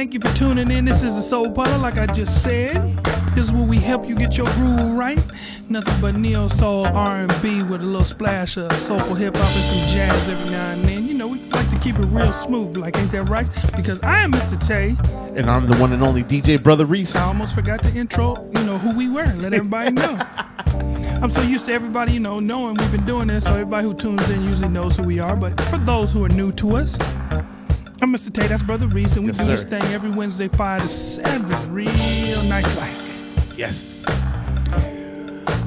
[0.00, 0.86] Thank you for tuning in.
[0.86, 2.96] This is the Soul Parlor, like I just said.
[3.34, 5.22] This is where we help you get your groove right.
[5.68, 9.94] Nothing but neo soul, R&B with a little splash of soulful hip hop and some
[9.94, 11.06] jazz every now and then.
[11.06, 12.78] You know, we like to keep it real smooth.
[12.78, 13.46] Like, ain't that right?
[13.76, 14.58] Because I am Mr.
[14.66, 14.96] Tay.
[15.36, 17.14] And I'm the one and only DJ Brother Reese.
[17.14, 19.26] I almost forgot to intro, you know, who we were.
[19.36, 20.18] Let everybody know.
[21.22, 23.92] I'm so used to everybody, you know, knowing we've been doing this, so everybody who
[23.92, 25.36] tunes in usually knows who we are.
[25.36, 26.98] But for those who are new to us,
[28.02, 28.32] I'm Mr.
[28.32, 31.72] Tay, that's Brother Reese, and we Yes, do this thing every Wednesday, 5 to 7,
[31.74, 32.96] real nice like.
[33.58, 34.04] Yes.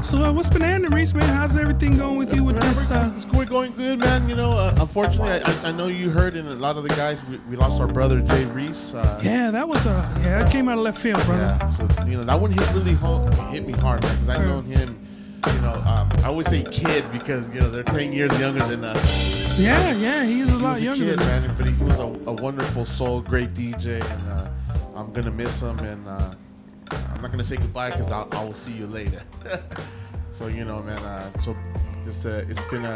[0.02, 1.24] So, uh, what's been happening, Reese, man?
[1.30, 2.90] How's everything going with you with this?
[2.90, 4.28] Uh, It's- We're going good, man.
[4.28, 6.90] You know, uh, unfortunately, I, I- I know you heard, and a lot of the
[6.90, 8.94] guys, we, we lost our brother Jay Reese.
[8.94, 9.90] Uh, yeah, that was, a
[10.24, 11.58] yeah, it came out of left field, brother.
[11.60, 14.38] Yeah, so you know that one hit really ho- hit me hard, man, because I
[14.46, 15.03] known him.
[15.48, 18.84] You know, um, I would say kid because you know they're ten years younger than
[18.84, 19.60] us.
[19.60, 21.48] Yeah, yeah, he is a He lot was a younger kid, than us.
[21.48, 24.50] man, but he was a, a wonderful soul, great DJ, and uh,
[24.96, 25.78] I'm gonna miss him.
[25.80, 26.34] And uh,
[27.14, 29.22] I'm not gonna say goodbye because I will see you later.
[30.32, 30.98] so you know, man.
[31.00, 31.56] Uh, so
[32.04, 32.90] just uh, it's been a,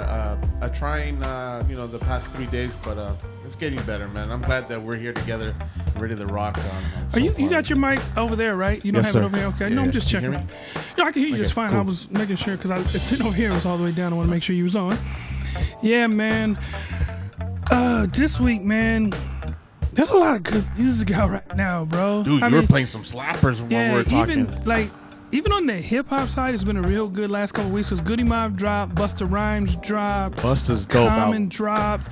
[0.62, 3.14] a, a trying, uh, you know, the past three days, but uh,
[3.46, 4.32] it's getting better, man.
[4.32, 5.54] I'm glad that we're here together,
[5.98, 6.58] ready to rock.
[6.58, 8.84] On, on Are you, Soul you got your mic over there, right?
[8.84, 9.48] You don't Yes, have it over here?
[9.48, 9.70] Okay.
[9.70, 10.48] Yeah, no, I'm just Can you checking.
[10.50, 10.58] hear
[10.98, 11.74] Yeah, I can hear you Okay, just fine.
[11.74, 13.50] I was making sure because it's sitting over here.
[13.52, 14.14] It was all the way down.
[14.14, 14.98] I want to make sure you was on.
[15.82, 16.58] Yeah, man.
[17.72, 19.12] Uh, this week, man,
[19.94, 22.24] there's a lot of good music out right now, bro.
[22.24, 24.42] Dude, I you were playing some slappers when yeah, we were talking.
[24.42, 24.90] even like
[25.32, 27.90] even on the hip hop side, it's been a real good last couple weeks.
[27.90, 31.48] Cause Goodie Mob dropped, Busta Rhymes dropped, Busta's dope Common album.
[31.50, 32.10] dropped,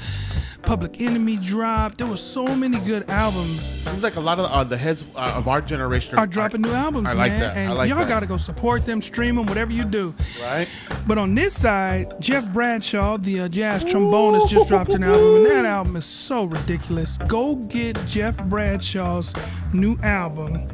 [0.64, 2.00] Public Enemy dropped.
[2.00, 5.34] There were so many good albums Seems like a lot of uh, the heads uh,
[5.38, 7.40] of our generation are dropping new albums, I like man.
[7.40, 7.56] that.
[7.56, 8.09] I And like y'all that.
[8.09, 10.14] gotta go support them, stream them, whatever you do.
[10.42, 10.68] right?
[11.08, 15.46] But on this side, Jeff Bradshaw, the uh, jazz trombonist, just dropped an album, and
[15.46, 17.18] that album is so ridiculous.
[17.28, 19.34] Go get Jeff Bradshaw's
[19.72, 20.68] new album.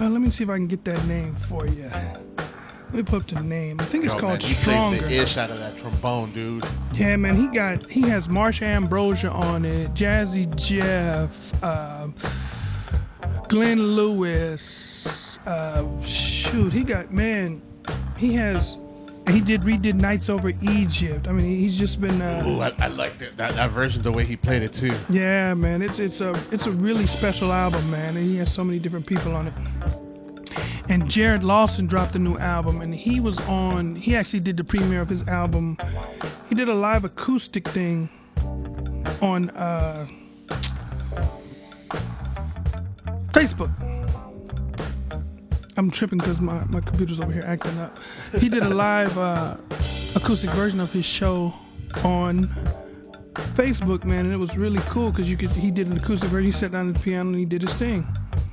[0.00, 1.84] Uh, let me see if I can get that name for you.
[1.88, 3.80] Let me put up the name.
[3.80, 5.00] I think it's Yo, called man, he Stronger.
[5.08, 6.64] the ish out of that trombone, dude.
[6.94, 12.08] Yeah, man, he got he has Marsha Ambrosius on it, Jazzy Jeff, uh,
[13.48, 15.38] Glenn Lewis.
[15.46, 17.60] Uh, shoot, he got man,
[18.16, 18.78] he has.
[19.28, 21.28] He did redid Nights Over Egypt.
[21.28, 22.20] I mean, he's just been.
[22.20, 24.92] Uh, Ooh, I, I like that, that that version, the way he played it too.
[25.08, 28.62] yeah, man, it's it's a it's a really special album, man, and he has so
[28.62, 29.54] many different people on it.
[30.90, 33.96] And Jarrod Lawson dropped a new album, and he was on.
[33.96, 35.78] He actually did the premiere of his album.
[36.50, 38.10] He did a live acoustic thing
[39.22, 40.06] on uh,
[43.32, 43.72] Facebook.
[45.76, 47.98] I'm tripping because my, my computer's over here acting up.
[48.38, 49.56] He did a live uh,
[50.14, 51.52] acoustic version of his show
[52.04, 52.44] on
[53.34, 55.50] Facebook, man, and it was really cool because you could.
[55.50, 56.46] He did an acoustic version.
[56.46, 58.06] He sat down at the piano and he did his thing.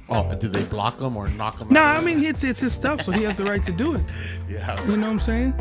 [0.09, 1.69] Oh, did they block him or knock him?
[1.69, 2.01] No, out?
[2.01, 4.01] I mean it's it's his stuff, so he has the right to do it.
[4.49, 4.75] yeah.
[4.85, 5.53] You know what I'm saying?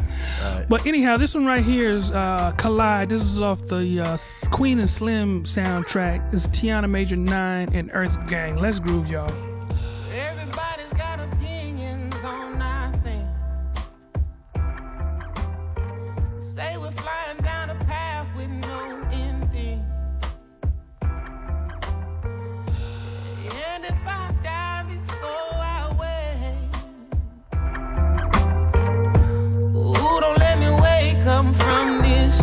[0.43, 0.67] Right.
[0.69, 3.11] But anyhow, this one right here is uh, Collide.
[3.11, 4.17] This is off the uh,
[4.51, 6.35] Queen and Slim soundtrack.
[6.35, 8.57] It's Tiana Major 9 and Earth Gang.
[8.57, 9.50] Let's groove, y'all.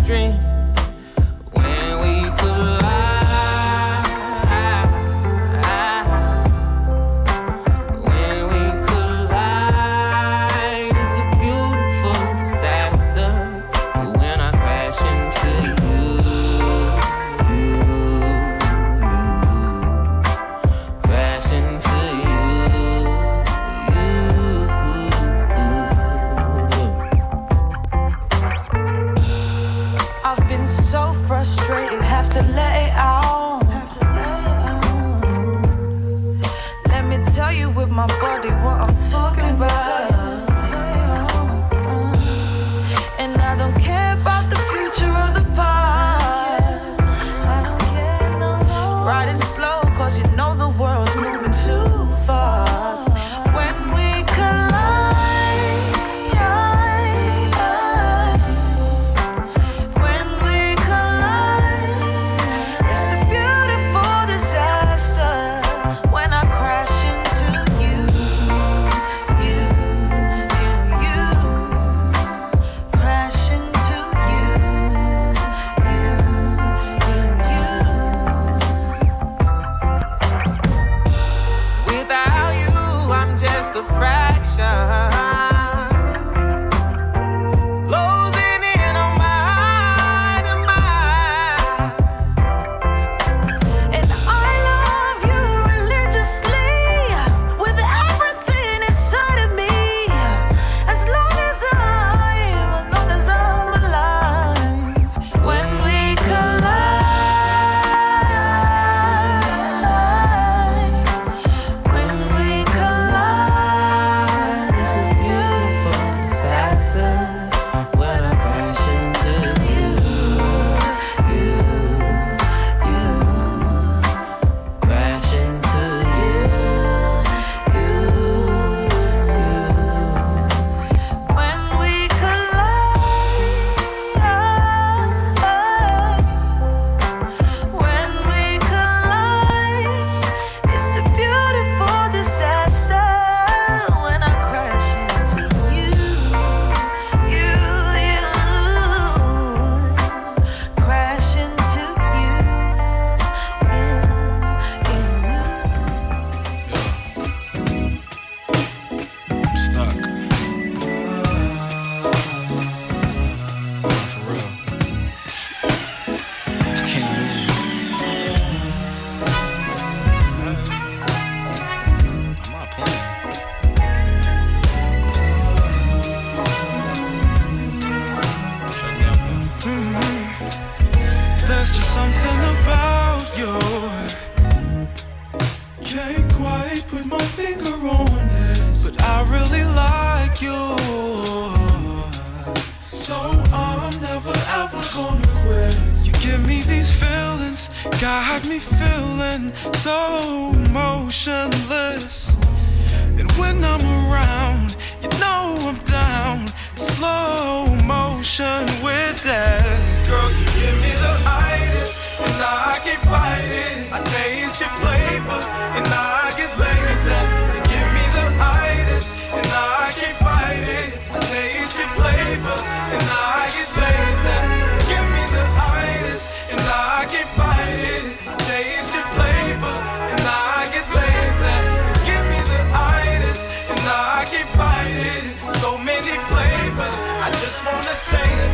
[0.07, 0.46] Dream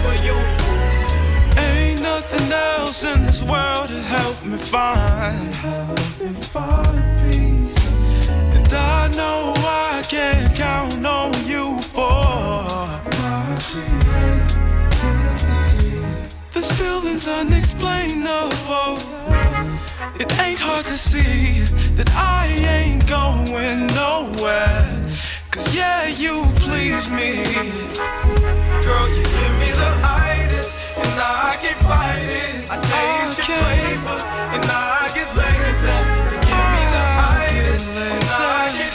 [0.03, 0.35] for you.
[1.57, 5.53] Ain't nothing else in this world to help me find.
[7.23, 7.77] Peace
[8.55, 12.35] And I know I can count on you for.
[13.21, 13.57] My
[14.89, 15.13] creativity.
[16.51, 18.97] This feeling's unexplainable.
[20.19, 21.63] It ain't hard to see
[21.97, 24.85] that I ain't going nowhere.
[25.51, 28.62] Cause yeah, you please me.
[28.83, 32.67] Girl, you give me the itis, and I can't fight it.
[32.69, 34.19] I taste your flavor,
[34.55, 35.87] and I get lazy.
[35.87, 37.03] You give me the
[37.39, 38.92] itis, and I can't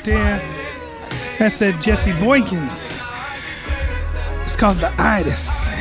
[0.00, 1.36] right there.
[1.38, 3.02] That's that Jesse Boykins.
[4.42, 5.72] It's called the Itis.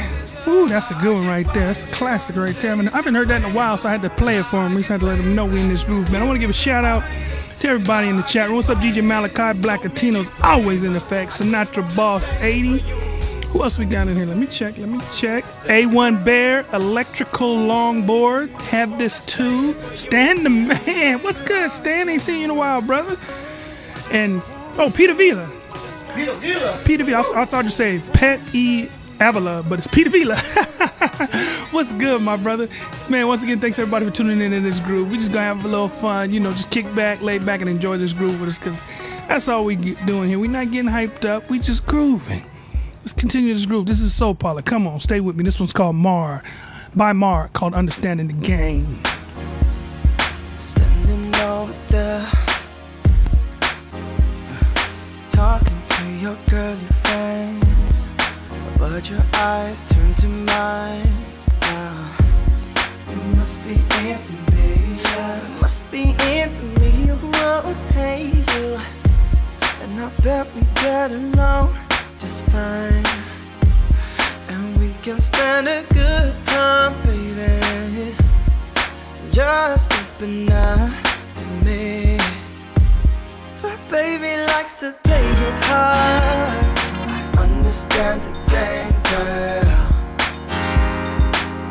[0.48, 1.68] Ooh, that's a good one right there.
[1.68, 2.72] That's a classic right there.
[2.72, 4.46] I, mean, I haven't heard that in a while, so I had to play it
[4.46, 4.72] for him.
[4.72, 6.22] We just had to let him know we in this groove, man.
[6.22, 7.04] I want to give a shout out
[7.60, 8.58] to everybody in the chat room.
[8.58, 9.60] What's up, DJ Malachi?
[9.60, 11.34] Black Latinos always in effect.
[11.34, 12.80] Sinatra Boss 80.
[13.50, 14.26] Who else we got in here?
[14.26, 14.78] Let me check.
[14.78, 15.44] Let me check.
[15.66, 18.50] A1 Bear, Electrical Longboard.
[18.62, 19.76] Have this too.
[19.96, 21.20] Stan the man.
[21.24, 22.10] What's good, Stan?
[22.10, 23.18] Ain't seen you in a while, brother.
[24.12, 24.42] And
[24.78, 25.50] oh, Peter Vila.
[26.86, 27.22] Peter Vila.
[27.36, 28.90] I, I thought you say Pet E
[29.20, 30.36] Avila, but it's Peter Vila.
[31.72, 32.70] What's good, my brother?
[33.10, 35.12] Man, once again, thanks everybody for tuning in to this groove.
[35.12, 37.70] We just gonna have a little fun, you know, just kick back, lay back, and
[37.70, 38.84] enjoy this groove with us, cause
[39.28, 40.40] that's all we doing here.
[40.40, 41.50] We're not getting hyped up.
[41.50, 42.46] We just grooving.
[43.02, 43.86] Let's continue this groove.
[43.86, 44.62] This is Soul Parlor.
[44.62, 45.44] Come on, stay with me.
[45.44, 46.44] This one's called Mar,
[46.96, 49.02] by Mar, called Understanding the Game.
[50.60, 52.09] Standing over there,
[55.40, 58.10] talking to your girly friends,
[58.78, 61.16] but your eyes turn to mine.
[63.10, 64.70] You must be into me,
[65.02, 65.42] yeah.
[65.42, 66.04] You must be
[66.36, 68.78] into me, oh, hey you.
[69.82, 71.74] And I bet we get along
[72.18, 73.06] just fine.
[74.50, 78.14] And we can spend a good time, baby
[79.32, 80.92] just open up
[81.34, 82.09] to me.
[84.00, 86.56] Baby likes to play your part.
[87.12, 89.76] I understand the game, girl.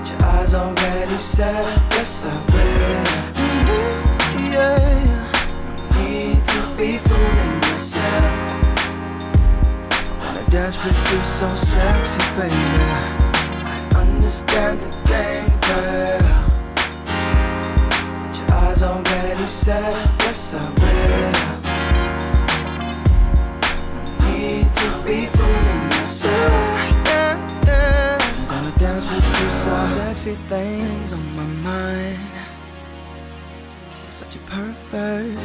[0.06, 1.64] Your eyes already said,
[1.97, 3.06] yes I will.
[3.40, 5.08] Mhm, Yeah,
[5.97, 8.35] need to be fooling yourself.
[10.20, 12.85] Wanna dance with you so sexy, baby.
[13.97, 16.28] I understand the game, girl.
[18.37, 21.58] Your eyes already said, yes I will.
[24.80, 26.52] to be fooling myself.
[27.11, 27.35] Yeah,
[27.66, 28.18] yeah.
[28.38, 32.18] I'm gonna dance with you, some sexy things on my mind.
[34.11, 35.38] Such a perfect,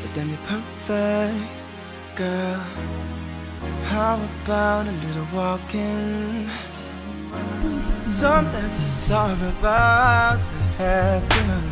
[0.00, 1.36] but then you're perfect,
[2.16, 2.62] girl.
[3.84, 6.50] How about a little walking?
[8.08, 11.64] Something so sorry about to happen.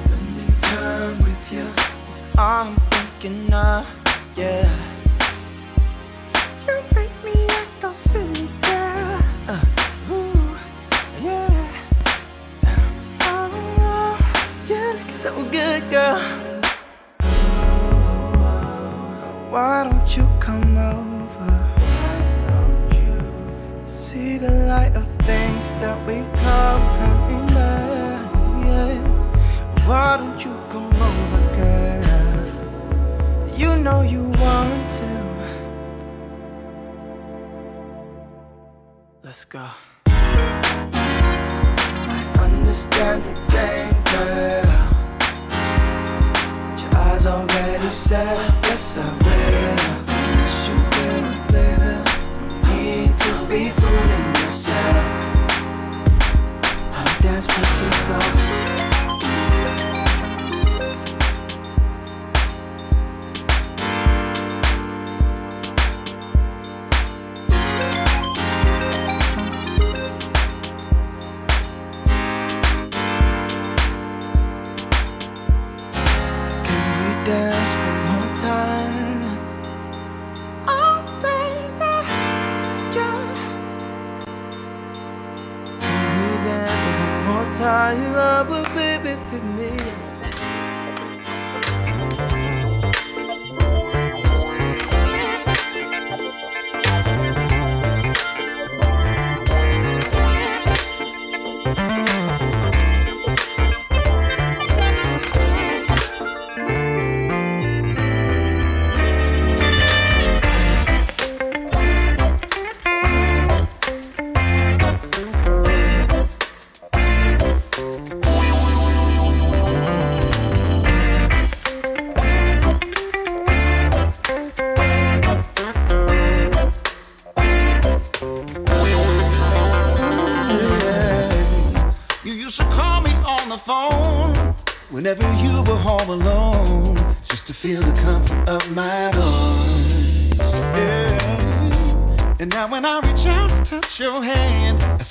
[0.00, 1.66] Spending time with you
[2.10, 3.86] is all I'm thinking of,
[4.36, 4.99] yeah.
[6.70, 9.22] Don't make me act all silly, girl.
[10.10, 10.56] Ooh,
[11.20, 11.72] yeah.
[13.22, 14.16] Oh,
[15.12, 16.20] so good, girl.
[19.50, 21.50] Why don't you come over?
[23.84, 26.22] See the light of things that we
[29.90, 32.06] Why don't you come over, girl?
[33.58, 35.29] You know you want to.
[39.30, 39.64] Let's go.
[40.06, 40.18] I
[42.40, 44.66] understand the game, girl.
[46.80, 49.76] Your eyes already said, yes, I will.
[50.04, 51.94] But you will, baby.
[52.66, 55.06] Need to be fooling yourself.
[56.92, 58.18] I'll dance with you, so.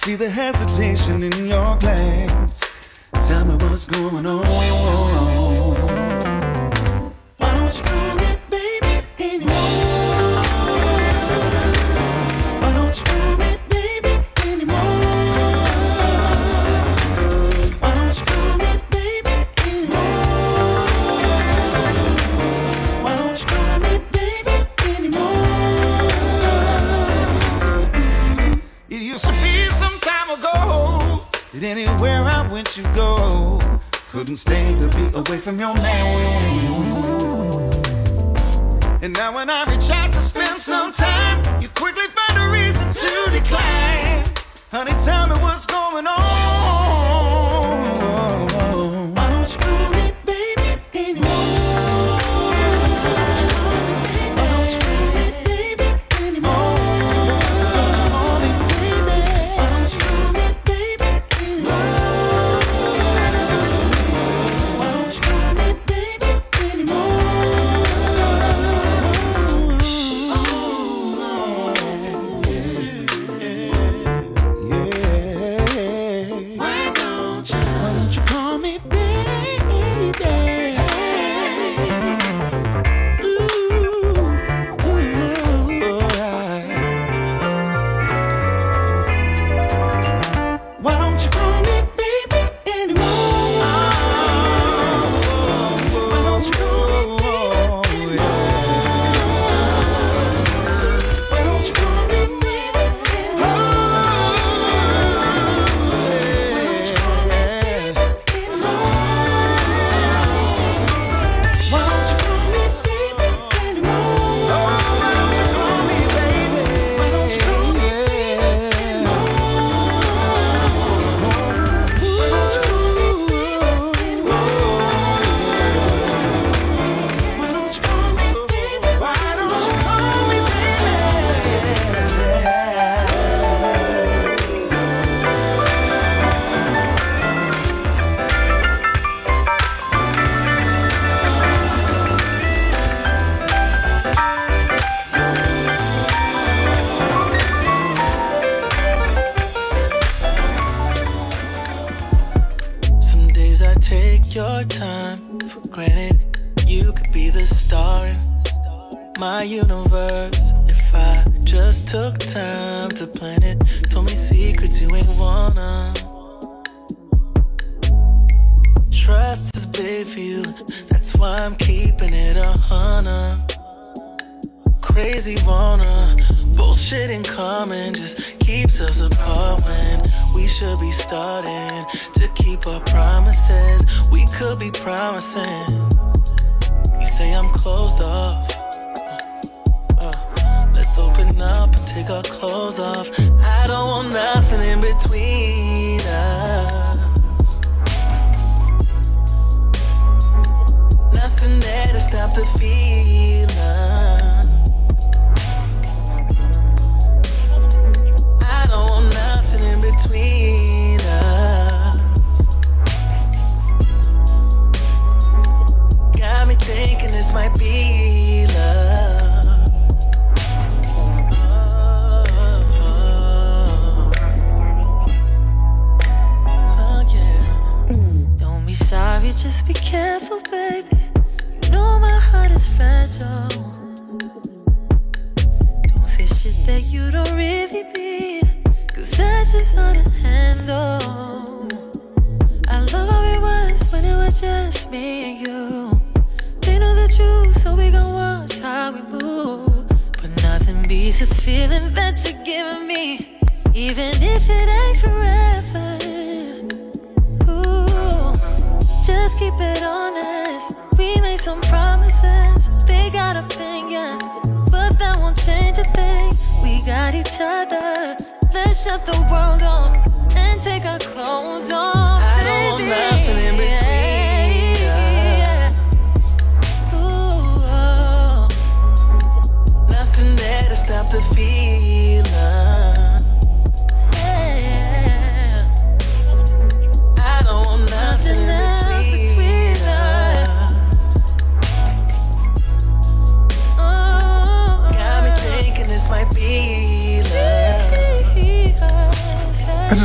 [0.09, 2.28] see the hesitation in your glance.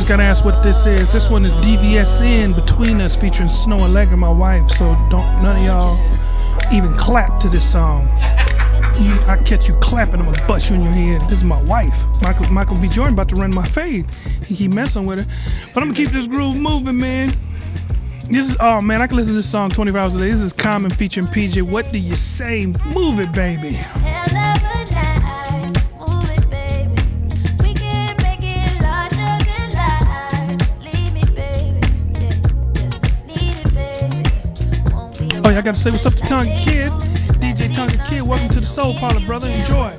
[0.05, 1.11] Just gotta ask what this is.
[1.11, 4.69] This one is DVSN Between Us featuring Snoh Aalegra, my wife.
[4.69, 8.03] So don't none of y'all even clap to this song.
[8.99, 11.21] You, I catch you clapping, I'm gonna bust you in your head.
[11.27, 12.03] This is my wife.
[12.21, 12.87] Michael Michael B.
[12.87, 14.05] Jordan about to run my fade.
[14.45, 15.25] He keep messing with her.
[15.73, 17.33] But I'm gonna keep this groove moving, man.
[18.29, 20.29] This is oh man, I can listen to this song 24 hours a day.
[20.29, 21.63] This is Common featuring PJ.
[21.63, 22.67] What do you say?
[22.93, 23.79] Move it, baby.
[23.79, 24.44] Oh,
[35.55, 36.91] I gotta say what's up to Tonka Kid.
[37.39, 39.47] DJ Tonka Kid, welcome to the Soul Parlor, brother.
[39.47, 39.95] Enjoy.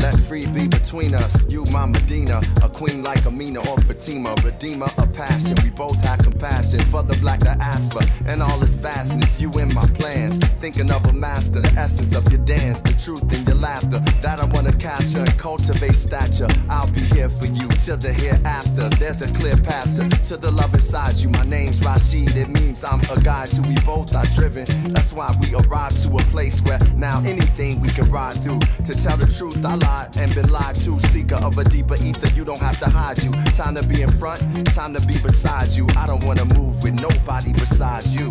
[0.00, 1.48] Let free be between us.
[1.48, 5.56] You, my Medina, a queen like Amina or Fatima, redeemer of passion.
[5.64, 9.40] We both have compassion for the black diaspora and all its vastness.
[9.40, 13.24] You in my plans, thinking of a master, the essence of your dance, the truth
[13.34, 16.46] in your laughter that I wanna capture and cultivate stature.
[16.70, 18.88] I'll be here for you till the hereafter.
[19.00, 21.30] There's a clear path to, to the love inside you.
[21.30, 24.66] My name's Rashid, it means I'm a guide to we both are driven.
[24.92, 28.60] That's why we arrived to a place where now anything we can ride through.
[28.84, 31.00] To tell the truth, I lied and been lied to.
[31.00, 33.32] Seeker of a deeper ether, you don't have to hide you.
[33.58, 34.40] Time to be in front,
[34.74, 35.86] time to be beside you.
[35.96, 38.28] I don't wanna move with nobody besides you.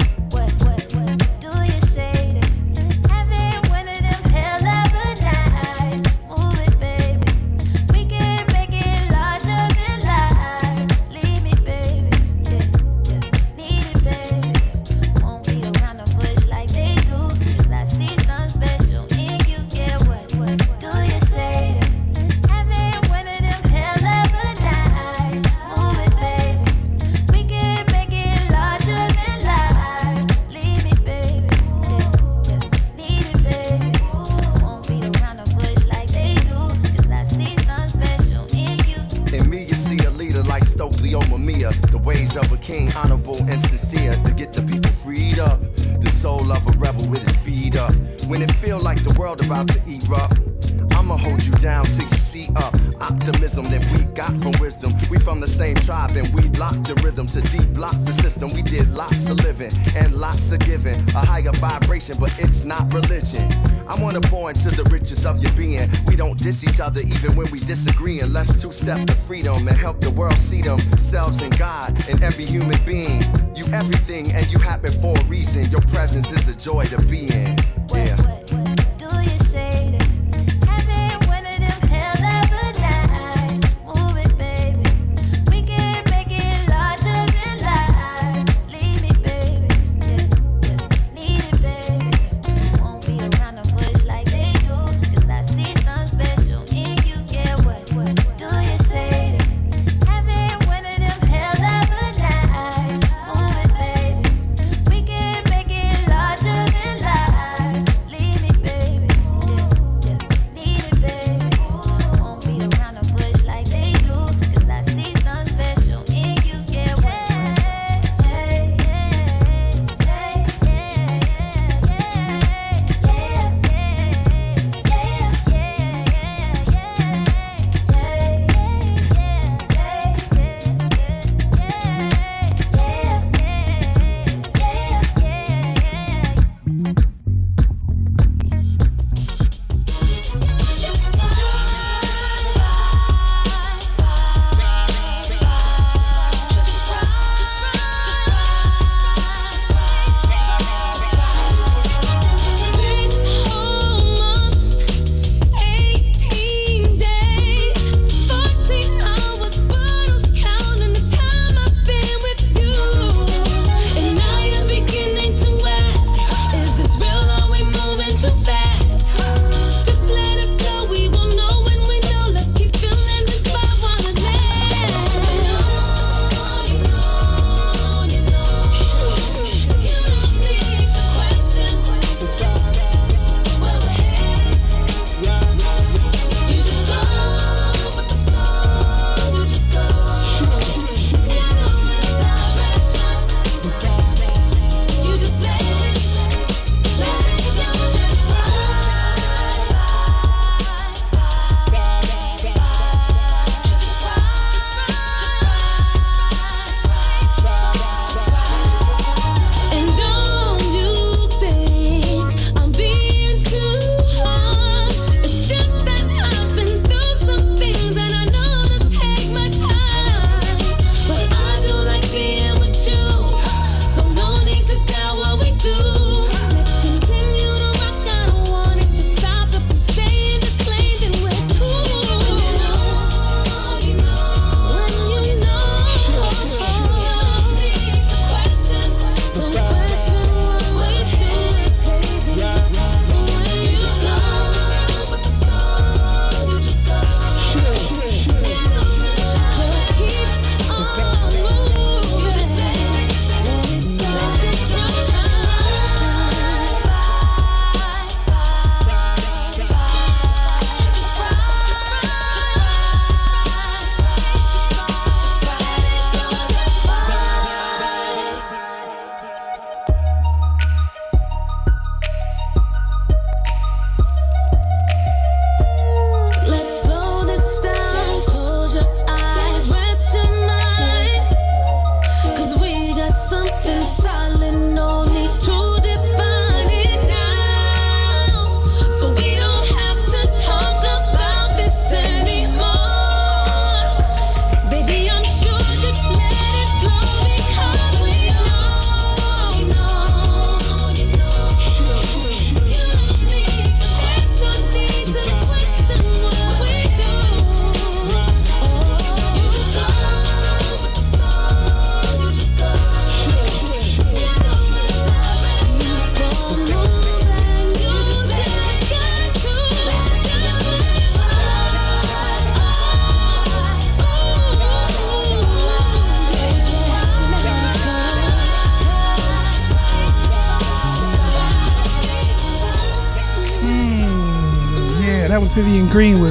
[66.77, 68.19] each other even when we disagree.
[68.19, 72.23] And let's two step to freedom and help the world see themselves in God and
[72.23, 73.21] every human being.
[73.55, 75.65] You everything and you happen for a reason.
[75.71, 76.96] Your presence is a joy to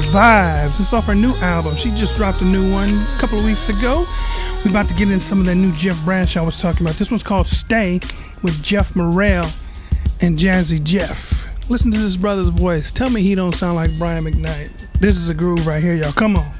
[0.07, 0.79] Vibes.
[0.79, 1.75] It's off her new album.
[1.75, 4.05] She just dropped a new one a couple of weeks ago.
[4.63, 6.95] We're about to get in some of that new Jeff Bradshaw I was talking about.
[6.95, 7.99] This one's called Stay
[8.41, 9.47] with Jeff Morrell
[10.21, 11.69] and Jazzy Jeff.
[11.69, 12.91] Listen to this brother's voice.
[12.91, 14.71] Tell me he don't sound like Brian McKnight.
[14.99, 16.11] This is a groove right here, y'all.
[16.11, 16.56] Come on.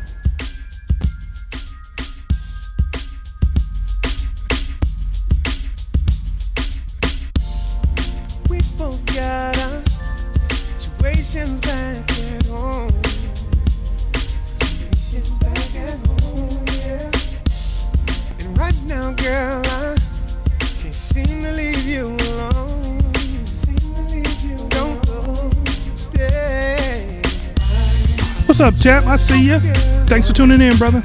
[28.58, 29.06] What's up, champ?
[29.06, 29.60] I see you.
[30.08, 31.04] Thanks for tuning in, brother.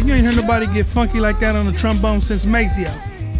[0.00, 0.06] That.
[0.06, 2.90] You ain't heard nobody get funky like that on the trombone since Maceo.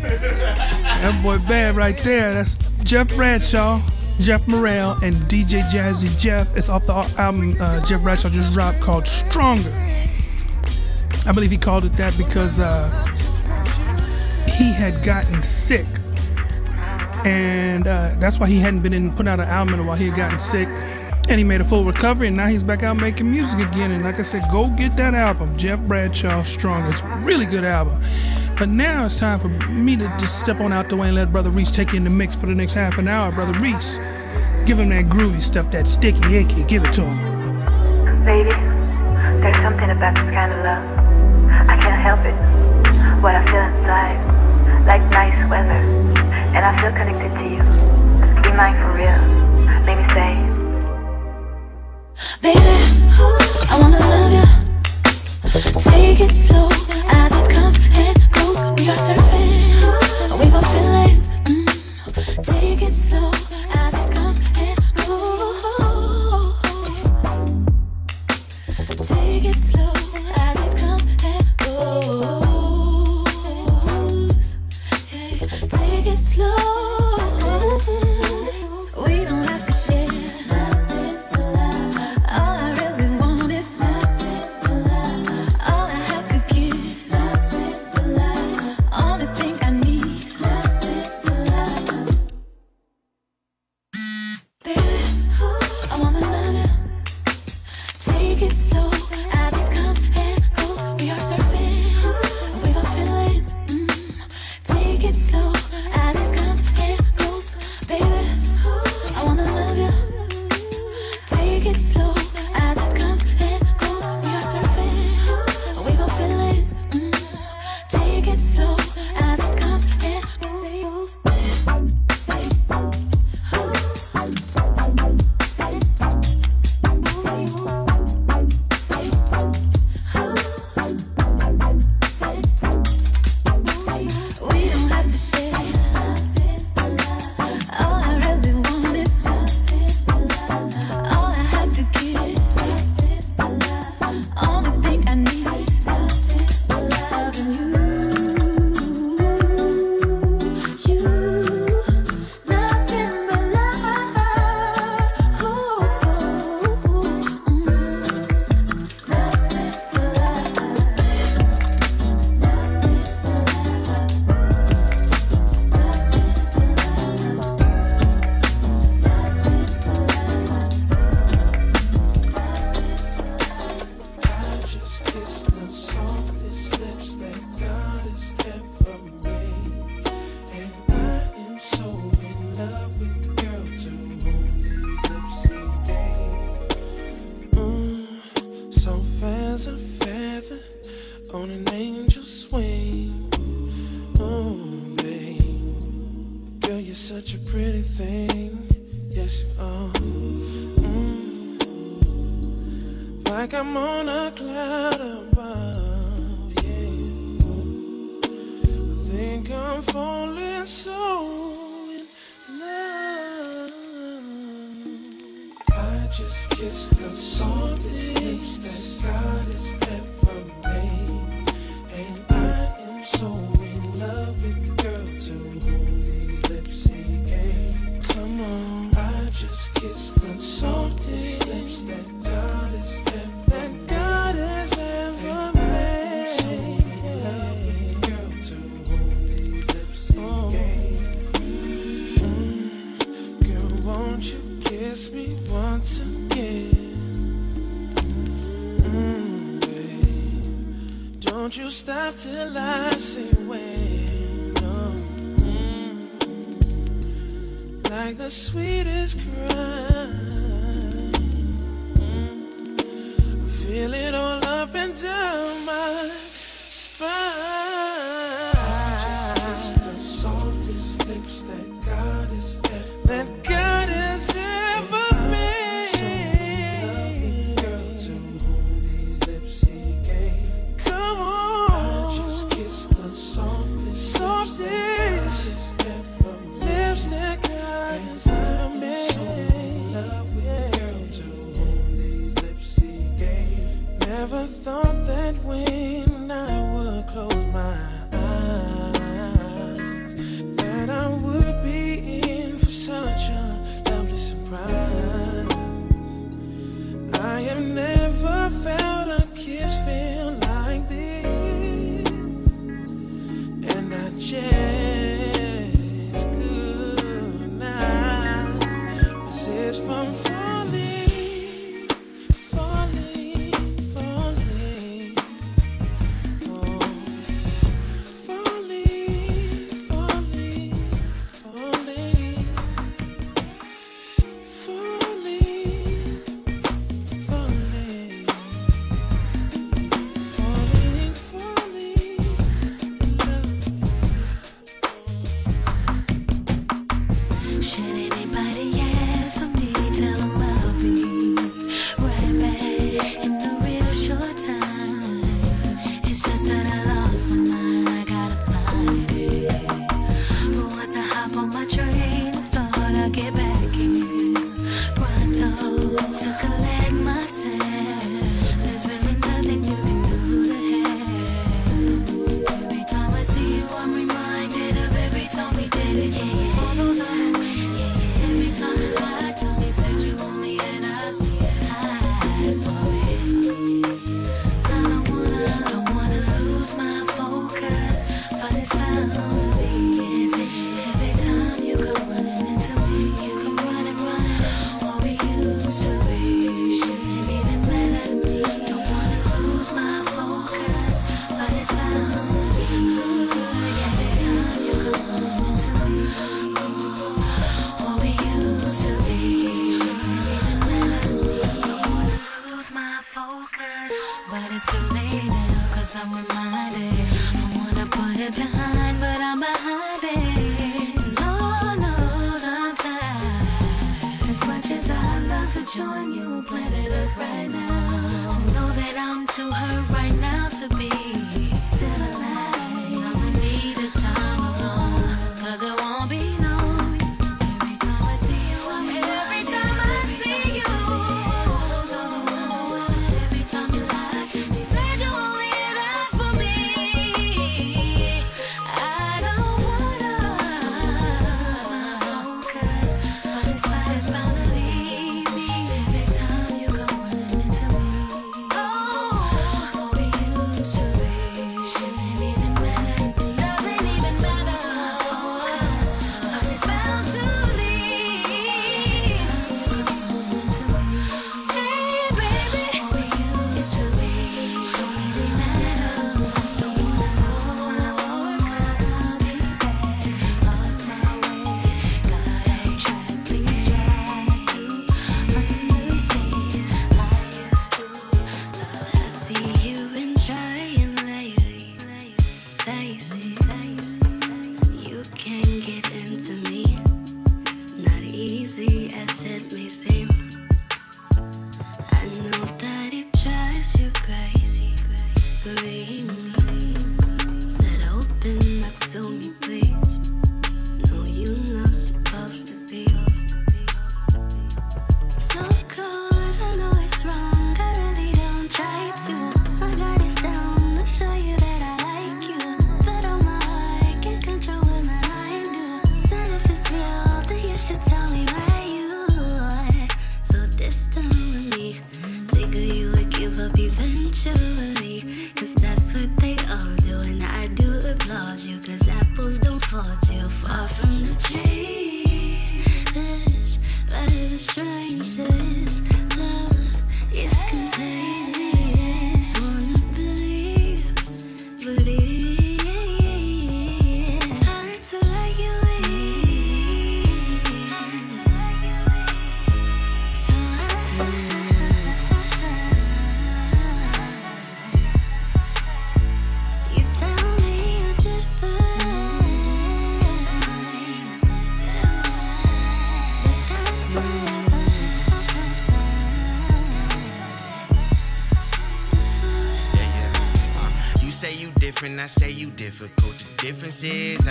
[0.03, 2.35] That boy bad right there.
[2.35, 3.81] That's Jeff Bradshaw,
[4.21, 6.57] Jeff Morrell, and DJ Jazzy Jeff.
[6.57, 9.73] It's off the album uh, Jeff Bradshaw just dropped called Stronger.
[11.27, 12.89] I believe he called it that because uh,
[14.57, 15.87] he had gotten sick.
[17.25, 19.97] And uh, that's why he hadn't been in putting out an album in a while.
[19.97, 20.69] He had gotten sick.
[21.29, 23.91] And he made a full recovery, and now he's back out making music again.
[23.91, 26.87] And like I said, go get that album, Jeff Bradshaw Strong.
[26.87, 28.01] It's really good album.
[28.59, 31.33] But now it's time for me to just step on out the way and let
[31.33, 33.33] Brotha Reese take you in the mix for the next half an hour.
[33.33, 33.99] Brotha Reese,
[34.67, 36.65] give him that groovy stuff, that sticky icky.
[36.65, 38.25] Give it to him.
[38.25, 38.51] Baby,
[39.43, 40.85] there's something about this kind of love.
[41.69, 42.37] I can't help it.
[43.21, 44.17] What I feel inside,
[44.87, 45.83] like nice weather.
[46.55, 47.63] And I feel connected to you.
[48.43, 49.21] Be mine for real.
[49.85, 50.66] Let me say,
[52.43, 53.06] Baby,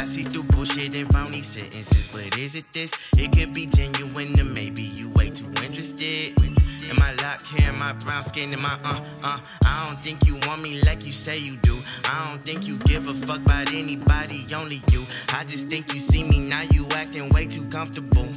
[0.06, 2.08] I see through bullshit and phony sentences.
[2.14, 2.92] But is it this?
[3.18, 6.40] It could be genuine, and maybe you way too interested.
[6.88, 7.16] Am my
[7.56, 7.70] here?
[7.70, 8.54] Am I brown skin?
[8.54, 9.40] Am my uh uh?
[9.66, 11.76] I don't think you want me like you say you do.
[12.06, 15.04] I don't think you give a fuck about anybody, only you.
[15.34, 18.28] I just think you see me now, you acting way too comfortable.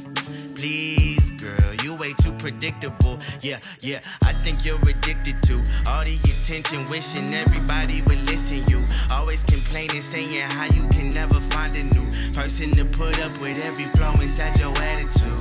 [0.55, 3.19] Please, girl, you way too predictable.
[3.41, 8.63] Yeah, yeah, I think you're addicted to all the attention, wishing everybody would listen.
[8.67, 13.31] You always complaining, saying how you can never find a new person to put up
[13.41, 15.39] with every flaw inside your attitude.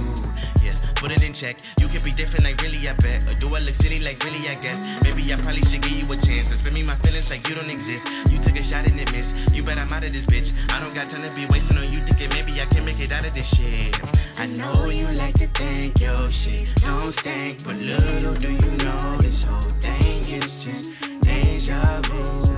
[0.62, 1.58] Yeah, put it in check.
[1.80, 3.28] You can be different, like really, I bet.
[3.28, 4.82] Or do I look silly, like really, I guess.
[5.04, 6.48] Maybe I probably should give you a chance.
[6.48, 8.08] Spend me my feelings like you don't exist.
[8.30, 9.36] You took a shot and it missed.
[9.54, 10.54] You bet I'm out of this bitch.
[10.72, 13.12] I don't got time to be wasting on you thinking maybe I can make it
[13.12, 13.98] out of this shit.
[14.38, 19.16] I know you like to think your shit don't stink, but little do you know
[19.18, 20.92] this whole thing is just
[21.22, 22.57] deja vu.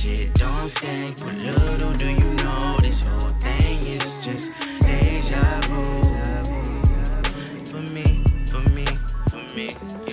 [0.00, 5.82] Shit don't stink, but little do you know this whole thing is just deja vu.
[7.70, 8.86] For me, for me,
[9.28, 10.09] for me.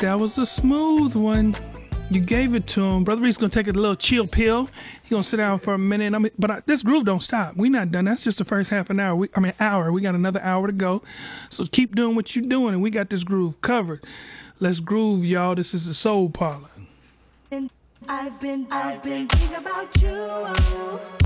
[0.00, 1.56] That was a smooth one.
[2.10, 3.02] You gave it to him.
[3.02, 4.68] Brother He's gonna take a little chill pill.
[5.02, 6.14] He gonna sit down for a minute.
[6.14, 7.56] I mean, but I, this groove don't stop.
[7.56, 8.04] We not done.
[8.04, 9.16] That's just the first half an hour.
[9.16, 9.90] We, I mean, hour.
[9.90, 11.02] We got another hour to go.
[11.50, 14.04] So keep doing what you're doing, and we got this groove covered.
[14.60, 15.54] Let's groove, y'all.
[15.54, 16.68] This is the Soul Parlour.
[18.08, 21.25] I've been, I've been thinking about you.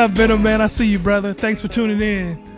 [0.00, 0.62] up, Venom Man?
[0.62, 1.34] I see you, brother.
[1.34, 2.49] Thanks for tuning in.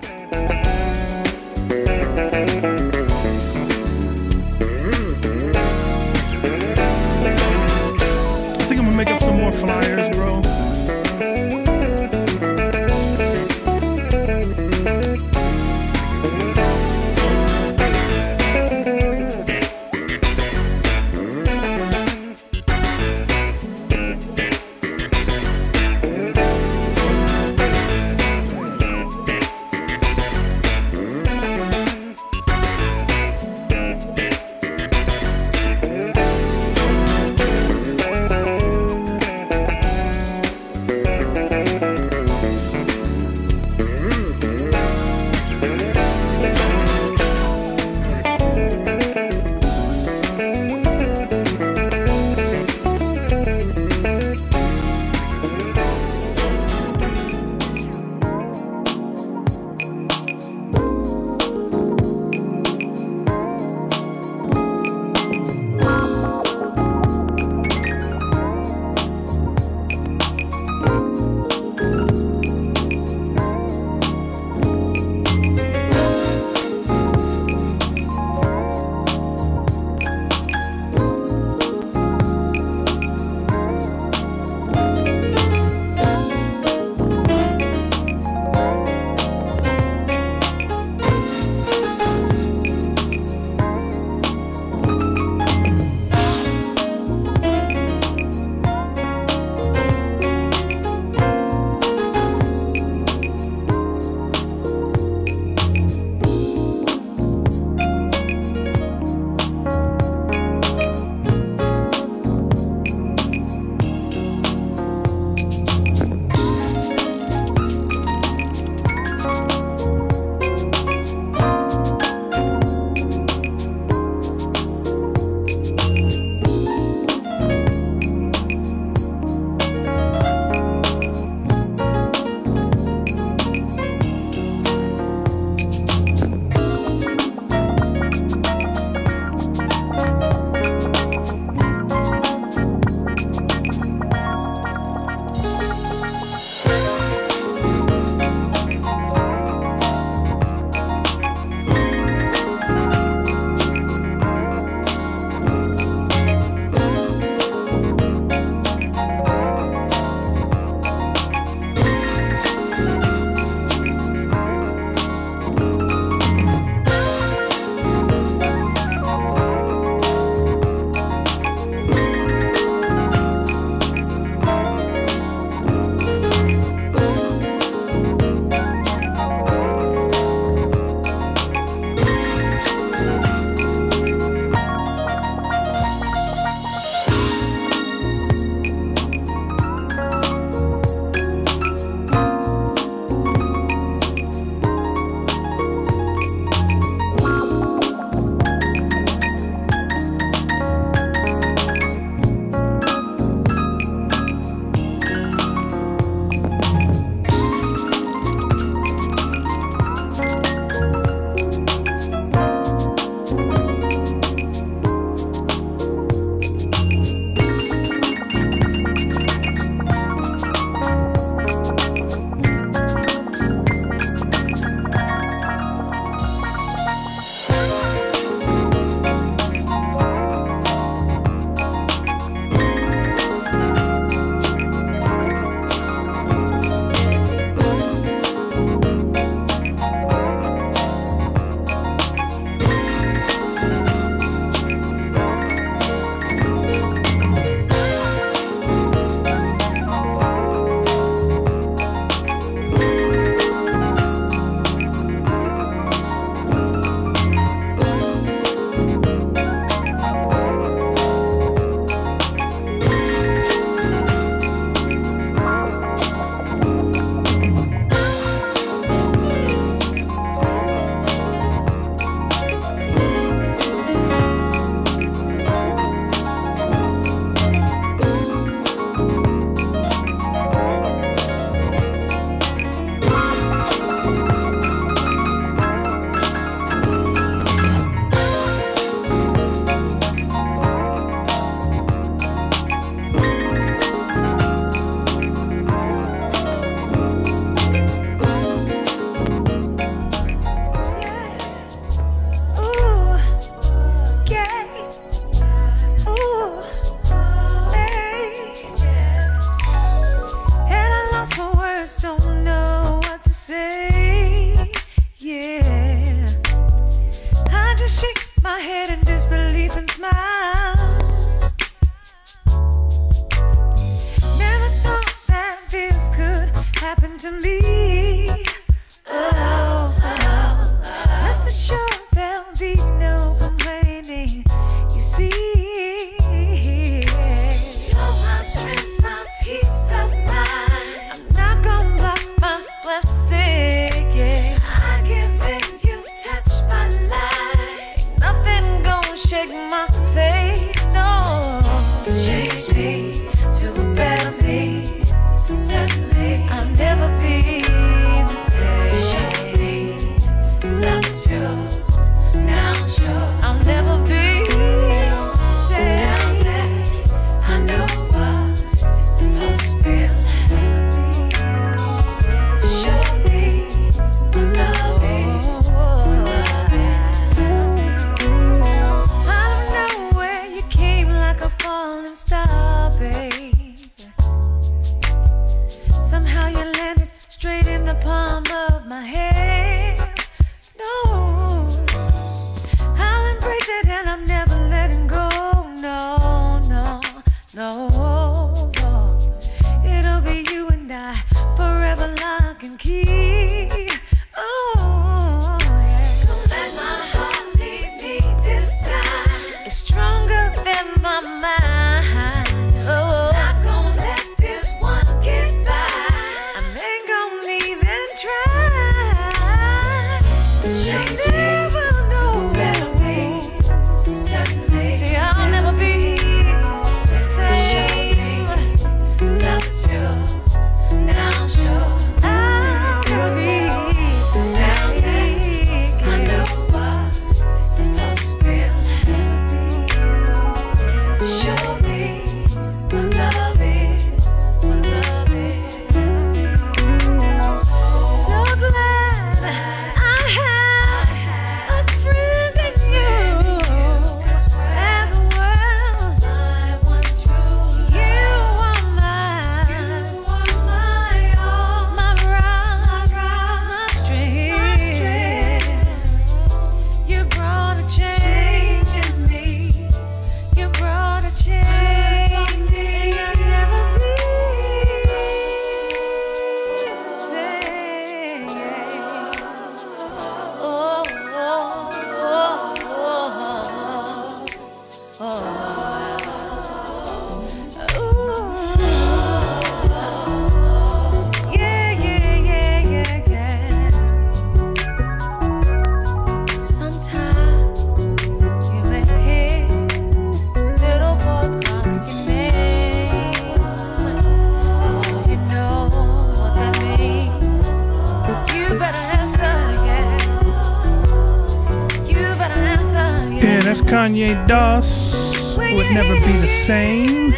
[514.02, 515.56] Kanye Doss.
[515.56, 517.30] Would never be the same.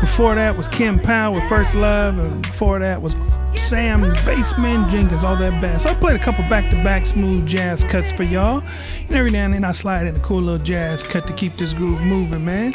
[0.00, 3.14] Before that was Kim Powell with First Love, and before that was
[3.56, 5.82] Sam Bassman Jenkins, all that bass.
[5.82, 8.62] So I played a couple back-to-back smooth jazz cuts for y'all.
[9.08, 11.54] And every now and then I slide in a cool little jazz cut to keep
[11.54, 12.74] this groove moving, man.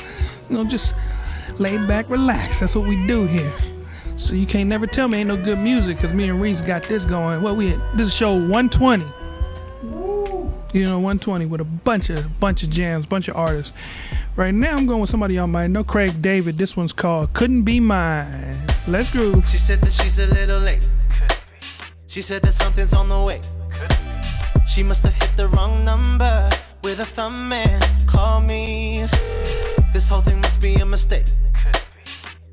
[0.50, 0.94] You know, just
[1.60, 2.60] lay back, relax.
[2.60, 3.54] That's what we do here.
[4.18, 6.84] So you can't never tell me ain't no good music, cause me and Reese got
[6.84, 7.42] this going.
[7.42, 9.06] Well, we this is show 120.
[10.74, 13.74] You know, 120 with a bunch of bunch of jams, bunch of artists.
[14.36, 16.58] Right now, I'm going with somebody y'all might know, Craig David.
[16.58, 18.56] This one's called "Couldn't Be Mine."
[18.88, 19.48] Let's groove.
[19.48, 20.90] She said that she's a little late.
[22.08, 23.40] She said that something's on the way.
[24.68, 26.50] She must have hit the wrong number
[26.84, 29.06] with a thumb and call me.
[29.94, 31.28] This whole thing must be a mistake.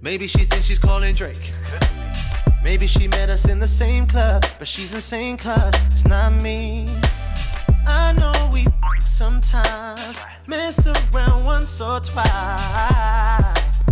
[0.03, 1.53] Maybe she thinks she's calling Drake.
[2.63, 6.87] Maybe she met us in the same club, but she's insane cause it's not me.
[7.91, 8.67] I know we
[9.01, 13.83] sometimes messed around once or twice.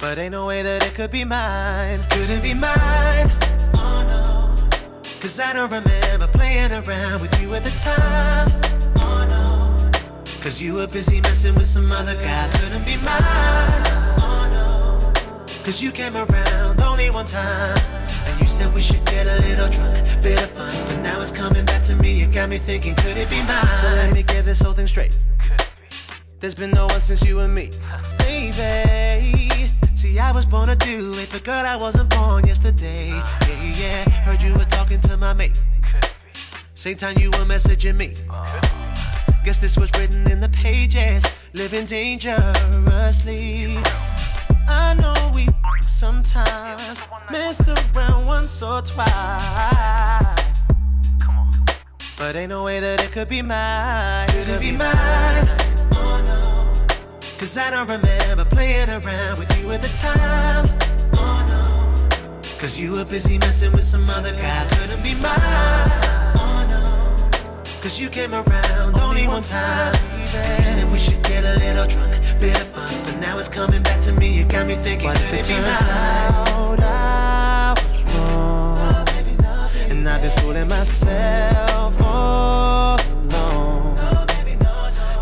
[0.00, 2.00] But ain't no way that it could be mine.
[2.10, 3.28] Could it be mine?
[3.74, 4.54] Oh no.
[5.20, 8.48] Cause I don't remember playing around with you at the time.
[8.96, 9.42] Oh no.
[10.42, 12.50] Cause you were busy messing with some other guys.
[12.60, 13.84] Couldn't be mine.
[14.20, 15.44] Oh no.
[15.64, 18.03] Cause you came around only one time.
[18.44, 20.76] You said we should get a little drunk, bit of fun.
[20.86, 22.20] But now it's coming back to me.
[22.20, 23.76] It got me thinking, could it be mine?
[23.80, 25.18] So let me get this whole thing straight.
[26.40, 27.70] There's been no one since you and me,
[28.18, 29.70] baby.
[29.94, 33.08] See, I was born to do it, but girl, I wasn't born yesterday.
[33.08, 34.10] Yeah, yeah.
[34.10, 35.58] Heard you were talking to my mate.
[36.74, 38.12] Same time you were messaging me.
[39.46, 41.24] Guess this was written in the pages.
[41.54, 43.68] Living dangerously.
[44.68, 45.48] I know we
[45.82, 49.04] sometimes messed around once or twice.
[52.16, 54.28] But ain't no way that it could be mine.
[54.28, 55.44] Could it be mine?
[55.92, 56.72] Oh no.
[57.38, 60.64] Cause I don't remember playing around with you at the time.
[61.14, 61.60] Oh no.
[62.58, 64.68] Cause you were busy messing with some other guys.
[64.78, 65.40] Couldn't be mine.
[66.38, 66.80] Oh no.
[67.82, 69.94] Cause you came around only one time.
[70.34, 72.94] And you said we should get a little drunk, bit of fun.
[73.04, 74.28] But now it's coming back to me.
[74.38, 75.72] You got me thinking, What could it it be mine?
[75.72, 79.08] out I was wrong?
[79.90, 83.96] And I've been fooling myself all along.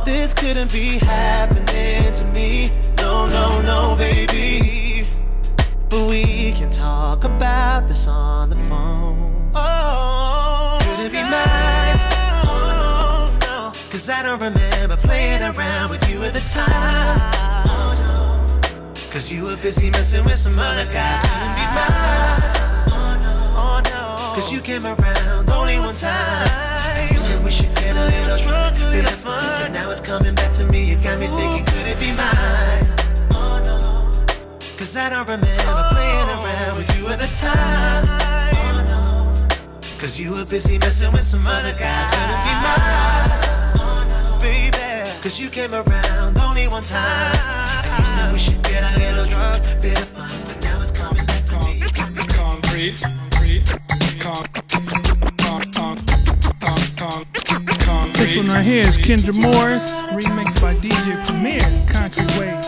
[0.04, 2.70] This couldn't be happening to me.
[2.98, 5.06] No, no, no, baby.
[5.88, 9.50] But we can talk about this on the phone.
[9.54, 11.98] Oh, could it be mine?
[12.44, 13.72] No, no.
[13.90, 16.11] Cause I don't remember playing around with you
[16.46, 17.20] time.
[19.10, 21.20] Cause you were busy messing with some other guys.
[21.22, 22.42] Couldn't be mine.
[24.34, 27.08] Cause you came around only one time.
[27.10, 29.64] You said we should get a little drunk, a little fun.
[29.66, 30.90] And now it's coming back to me.
[30.90, 32.92] You got me thinking, could it be mine?
[34.78, 35.46] Cause I don't remember
[35.94, 38.02] playing around with you at the time.
[40.00, 42.08] Cause you were busy messing with some other guys.
[42.10, 44.40] Couldn't be mine.
[44.40, 44.82] Baby.
[45.22, 46.21] Cause you came around
[46.72, 47.36] one time.
[47.84, 50.30] And you said we should get a little drunk, bit of fun.
[50.46, 51.80] But now it's coming back to me.
[52.32, 52.98] Concrete.
[54.18, 54.72] Con- con-
[55.36, 55.98] con- con-
[57.84, 61.60] con- This one right here is Kendra Morris, remixed by DJ Premier,
[61.92, 62.61] Concrete Waves.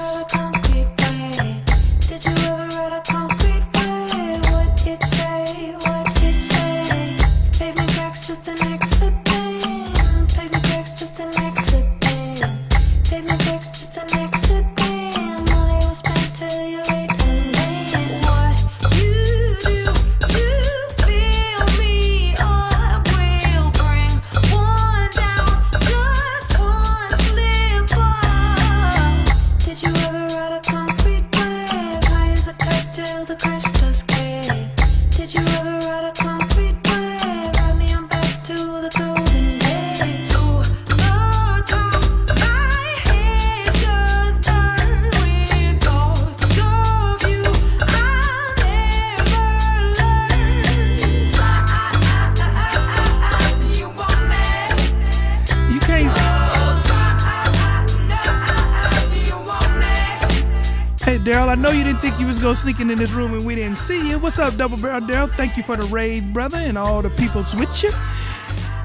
[62.45, 64.19] Didn't think you was gonna sneak in this room and we didn't see you.
[64.19, 65.31] What's up, Double Barrel Daryl?
[65.31, 67.91] Thank you for the raid, brother, and all the peoples with you.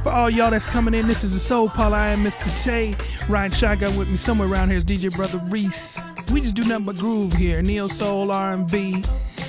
[0.02, 1.94] For all y'all that's coming in, this is the Soul Paul.
[1.94, 2.64] I am Mr.
[2.64, 2.95] Tay.
[3.27, 5.99] Ryan Shotgun with me somewhere around here is DJ Brotha Reese.
[6.31, 7.61] We just do nothing but groove here.
[7.61, 9.03] Neo soul, R&B,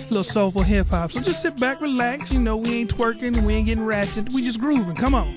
[0.09, 1.13] little soulful hip hop.
[1.13, 2.33] So just sit back, relax.
[2.33, 4.33] You know we ain't twerking, we ain't getting ratchet.
[4.33, 4.97] We just grooving.
[4.97, 5.33] Come on.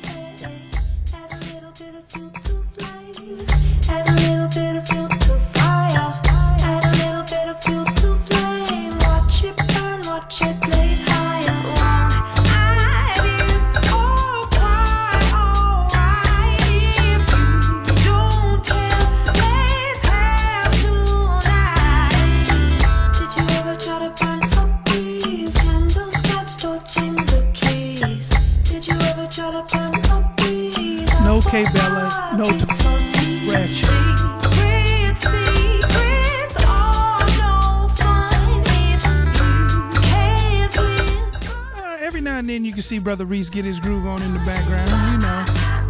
[43.04, 45.83] Brotha Reese get his groove on in the background, you know.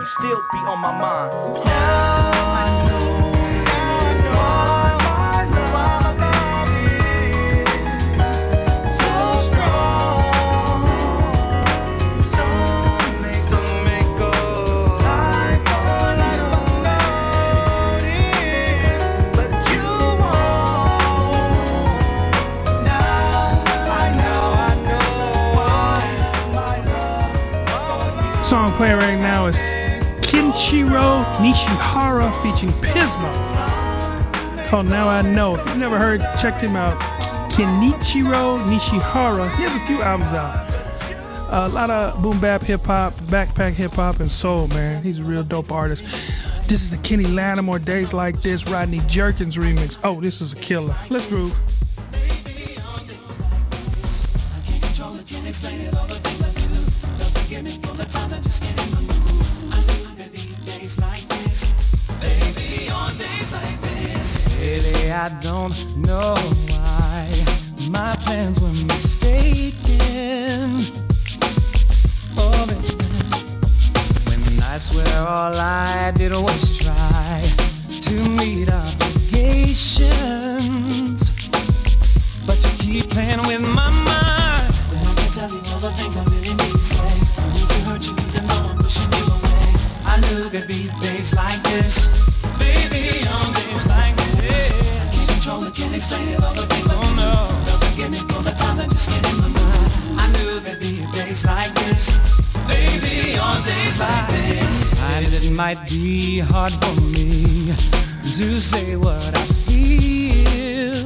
[0.00, 1.79] You still be on my mind.
[32.42, 33.30] Featuring Pismo.
[34.68, 35.56] Called Now I Know.
[35.56, 36.98] If you've never heard, check him out.
[37.50, 39.54] Kenichiro Nishihara.
[39.56, 40.68] He has a few albums out.
[41.50, 45.02] a lot of boom bap hip hop, backpack hip hop, and soul, man.
[45.02, 46.04] He's a real dope artist.
[46.68, 49.98] This is a Kenny Lattimore Days Like This, Rodney Jerkins remix.
[50.04, 50.94] Oh, this is a killer.
[51.10, 51.58] Let's groove.
[105.60, 110.96] Might be hard for me to say what I feel.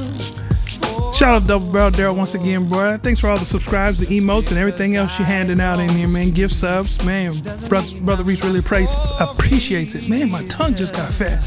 [1.11, 2.97] Shout out to Double Barrel Daryl once again, bro.
[2.97, 6.07] Thanks for all the subscribes, the emotes, and everything else you're handing out in here,
[6.07, 6.31] man.
[6.31, 7.37] Gift subs, man.
[7.67, 10.07] Brother, Brotha Reese really appraise, appreciates it.
[10.07, 11.43] Man, my tongue just got fat.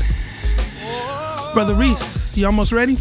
[1.55, 2.97] Brotha Reese, you almost ready?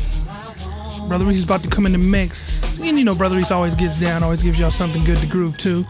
[1.10, 2.80] Brotha Reese is about to come in the mix.
[2.80, 5.58] And you know, Brotha Reese always gets down, always gives y'all something good to groove
[5.58, 5.86] to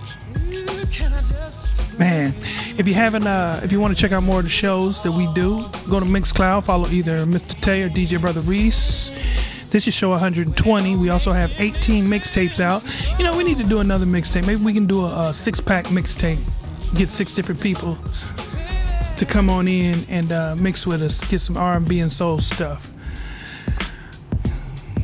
[2.00, 2.34] man
[2.78, 5.12] if you haven't uh, if you want to check out more of the shows that
[5.12, 9.12] we do go to mixcloud follow either mr tay or dj brother reese.
[9.70, 12.84] This is show 120 we also have 18 mixtapes out.
[13.20, 14.48] You know we need to do another mixtape.
[14.48, 16.40] Maybe we can do a, a six-pack mixtape.
[16.96, 17.98] Get six different people
[19.18, 22.92] to come on in and uh, mix with us get some r&b and soul stuff.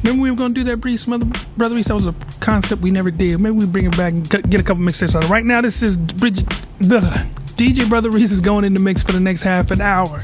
[0.04, 1.88] Remember we were gonna do that, Breeze, Brotha Reese.
[1.88, 3.40] That was a concept we never did.
[3.40, 5.30] Maybe we bring it back and get a couple mixtapes out.
[5.30, 6.46] Right now, this is Bridget.
[6.80, 7.00] The
[7.56, 10.22] DJ Brotha Reese is going in the mix for the next half an hour.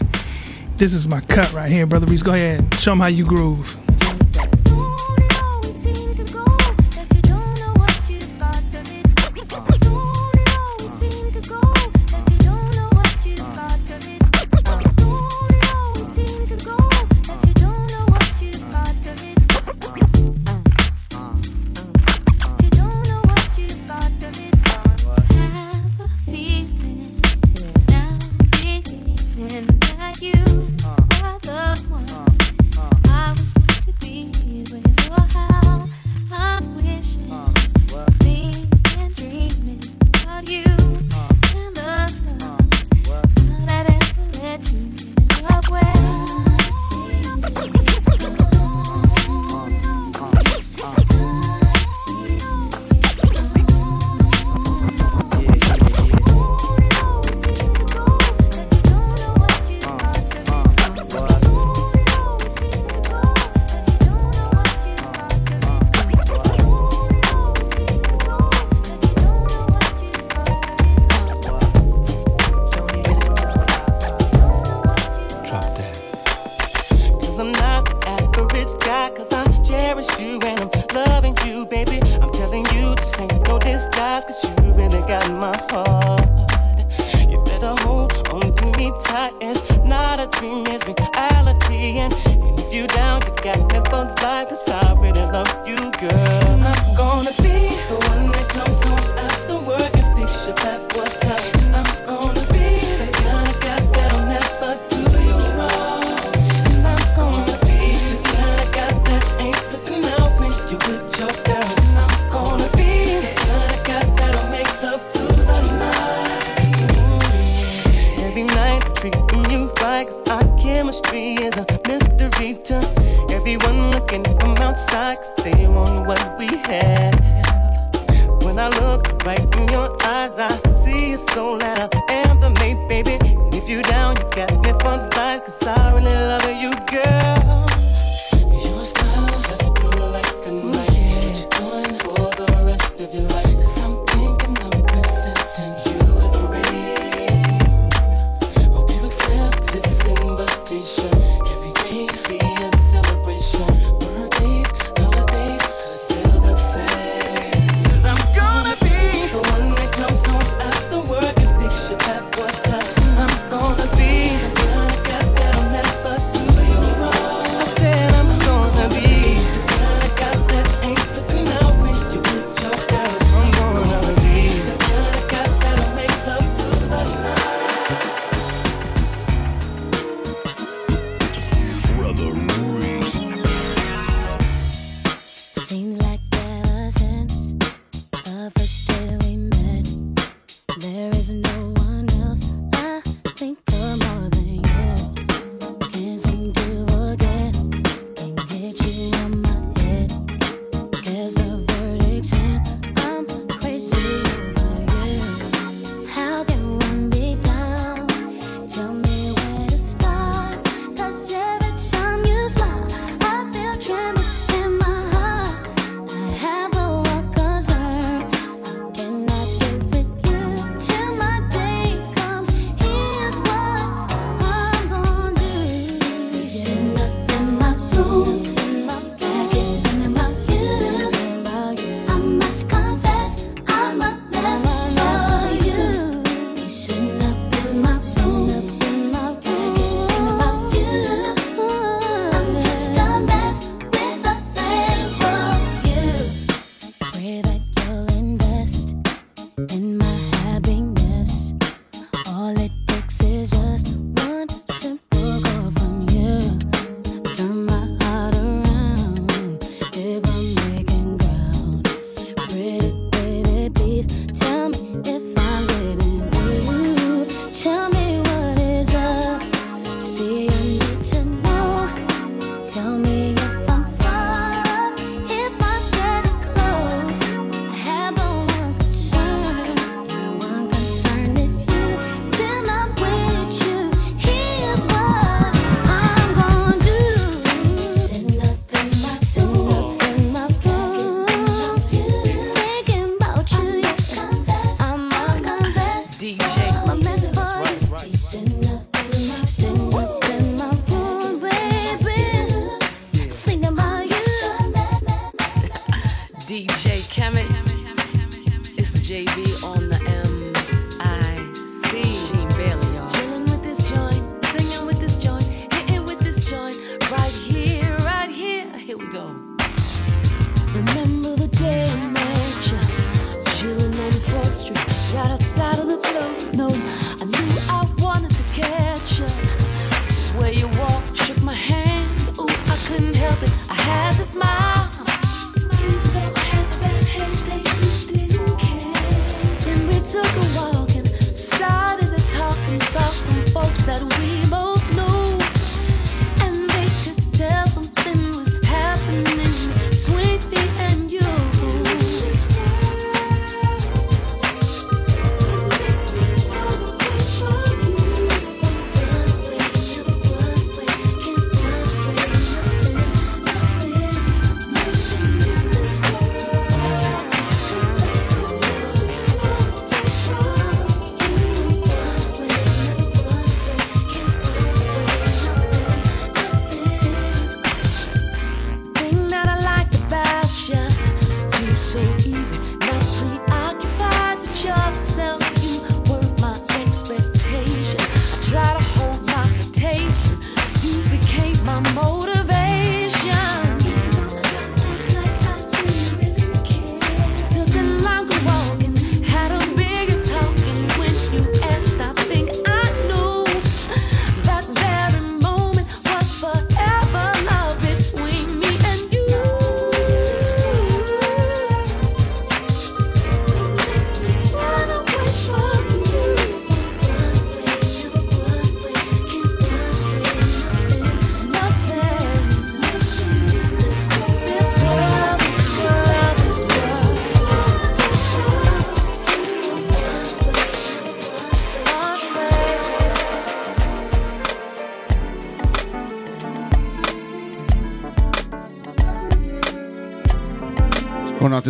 [0.75, 2.21] This is my cut right here, Brotha Reese.
[2.21, 3.88] Go ahead, show him how you groove.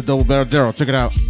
[0.01, 0.75] the double barrel Daryl.
[0.75, 1.28] Check it out.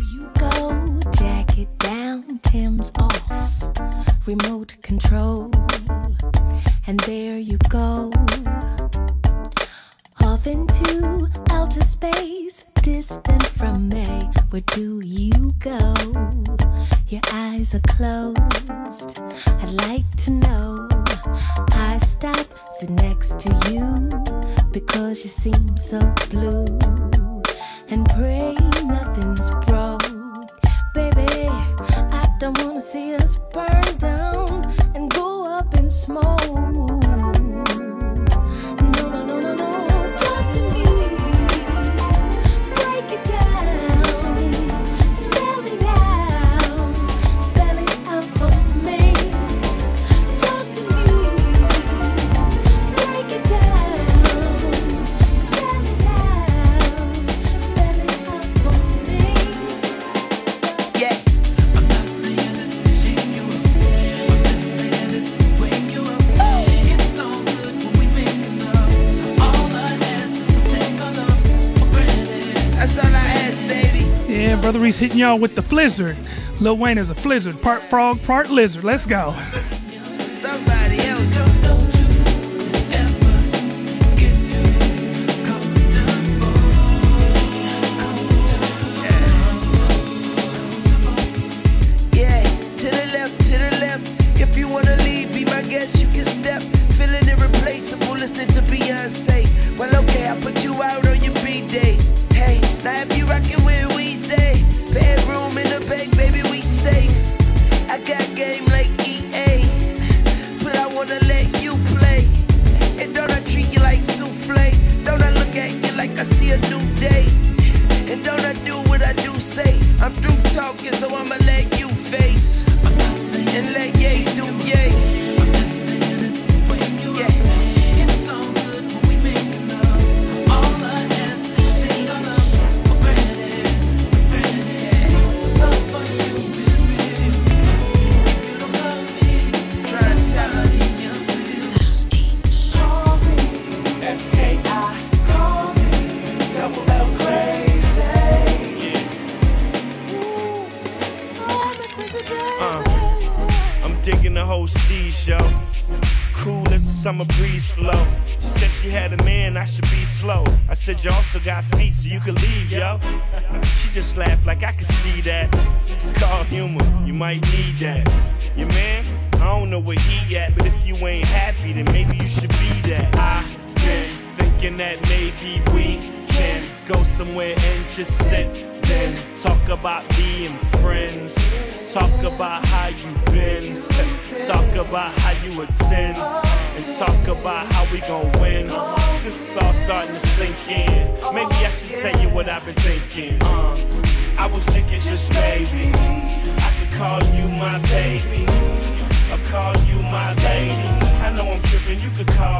[75.20, 76.18] y'all with the Flizzard.
[76.62, 78.84] Lil Wayne is a Flizzard, part frog, part lizard.
[78.84, 79.36] Let's go.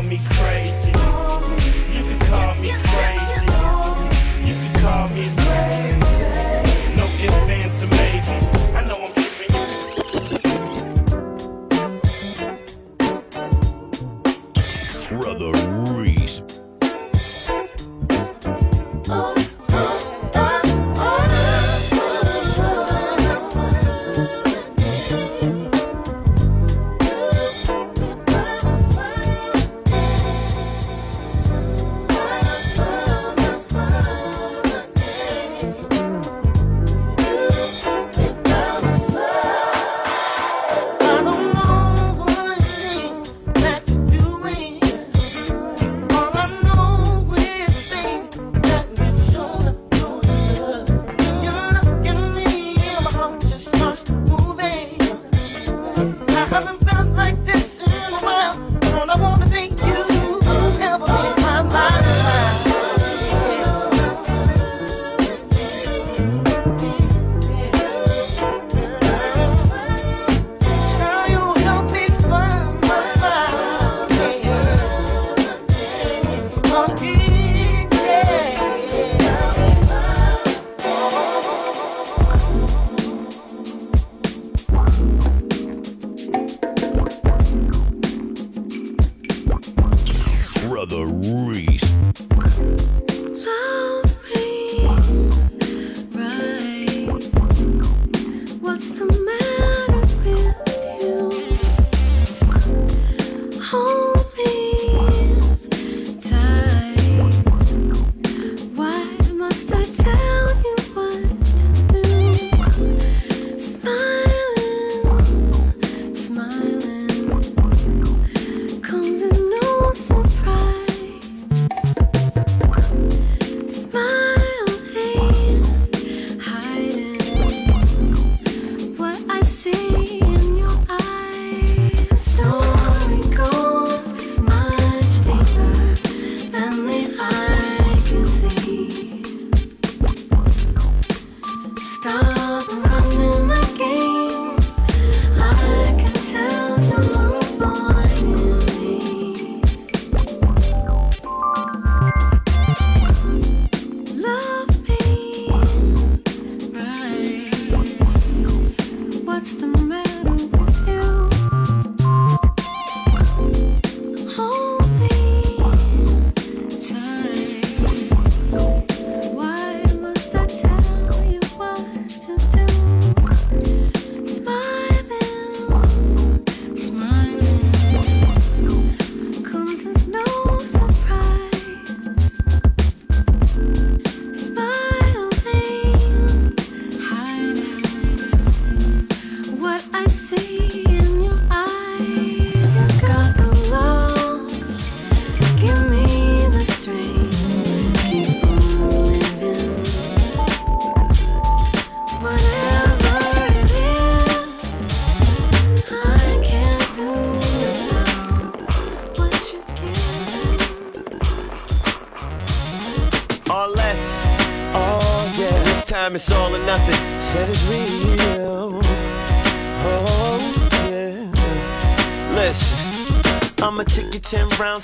[0.10, 0.89] Me crazy.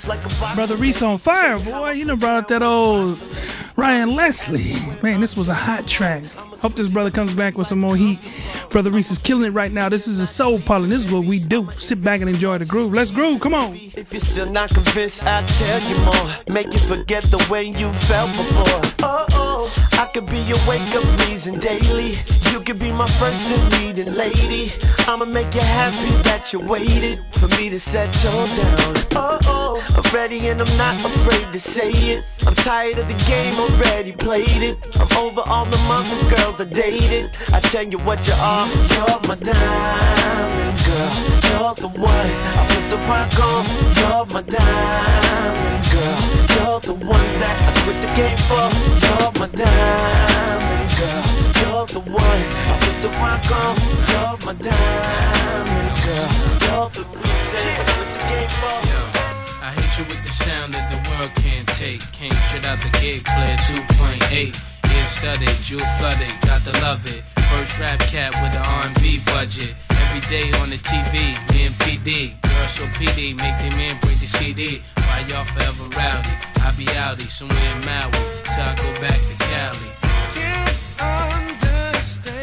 [0.04, 0.28] You like a.
[0.28, 1.92] Brotha Reese on fire, boy.
[1.92, 3.18] You done brought up that old
[3.76, 4.74] Ryan Leslie.
[5.02, 6.22] Man, this was a hot track.
[6.60, 8.18] Hope this brother comes back with some more heat.
[8.70, 9.88] Brotha Reese is killing it right now.
[9.88, 10.88] This is a Soul Parlour.
[10.88, 11.70] This is what we do.
[11.76, 12.92] Sit back and enjoy the groove.
[12.92, 13.40] Let's groove.
[13.40, 13.74] Come on.
[13.74, 16.30] If you're still not convinced, I'll tell you more.
[16.48, 18.92] Make you forget the way you felt before.
[19.02, 22.18] Oh, oh, I could be your wake up reason daily.
[22.52, 24.72] You could be my first and leading lady.
[25.06, 28.96] I'ma make you happy that you waited for me to settle down.
[29.12, 32.24] Oh, oh, I'm ready and I'm not afraid to say it.
[32.46, 34.76] I'm tired of the game, already played it.
[34.96, 37.30] I'm over all the mother girls I dated.
[37.52, 41.36] I tell you what you are, you're my diamond girl.
[41.48, 43.64] You're the one I put the rock on.
[43.98, 46.20] You're my diamond girl.
[46.56, 48.66] You're the one that I quit the game for.
[49.04, 51.24] You're my diamond girl.
[51.60, 53.74] You're the one I put the rock on.
[54.10, 56.28] You're my diamond girl.
[56.64, 59.15] You're the reason I quit the game for
[59.98, 62.00] you with the sound that the world can't take.
[62.12, 64.52] Came straight out the gate, player 2.8.
[64.52, 67.24] Ear studded, jewel flooded, got to love it.
[67.48, 69.74] First rap cat with the R&B budget.
[69.90, 72.36] Every day on the TV, me and PD.
[72.42, 74.82] Girls so PD, make them in, break the CD.
[74.96, 76.34] Why y'all forever rowdy?
[76.60, 78.12] I be outie somewhere in Maui
[78.44, 79.90] till I go back to Cali.
[80.36, 82.35] Can't understand.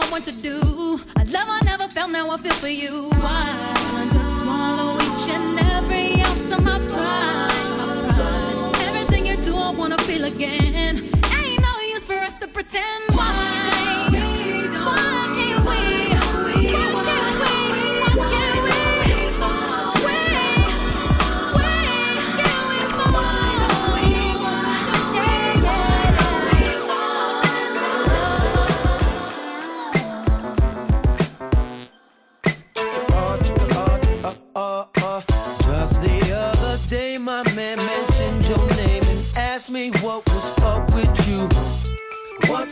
[0.00, 1.00] I want to do.
[1.16, 3.10] A love I never felt, now I feel for you.
[3.14, 6.64] I want to swallow each and every ounce of.
[6.64, 8.74] My pride.
[8.88, 11.10] Everything you do, I wanna feel again.
[11.34, 13.04] Ain't no use for us to pretend.
[13.14, 13.57] Why?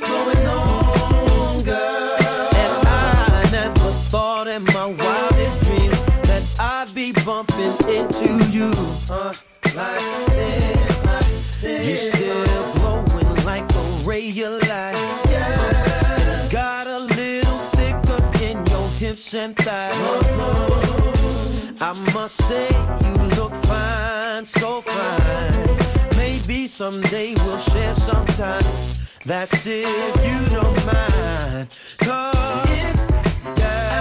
[0.01, 2.49] what's going on, girl.
[2.55, 8.73] And I never thought in my wildest dreams that I'd be bumping into you.
[9.11, 9.35] Uh,
[9.75, 10.01] like
[10.33, 11.87] this, like this.
[11.89, 14.97] You're still glowing like a ray of light.
[15.29, 16.49] Yeah.
[16.51, 19.95] Got a little thicker in your hips and thighs.
[19.97, 20.93] Uh-huh.
[21.79, 22.69] I must say,
[23.07, 26.17] you look fine, so fine.
[26.17, 28.65] Maybe someday we'll share some time
[29.27, 29.87] that's if
[30.25, 31.69] you don't mind.
[31.99, 32.95] Cause,
[33.59, 33.96] yeah.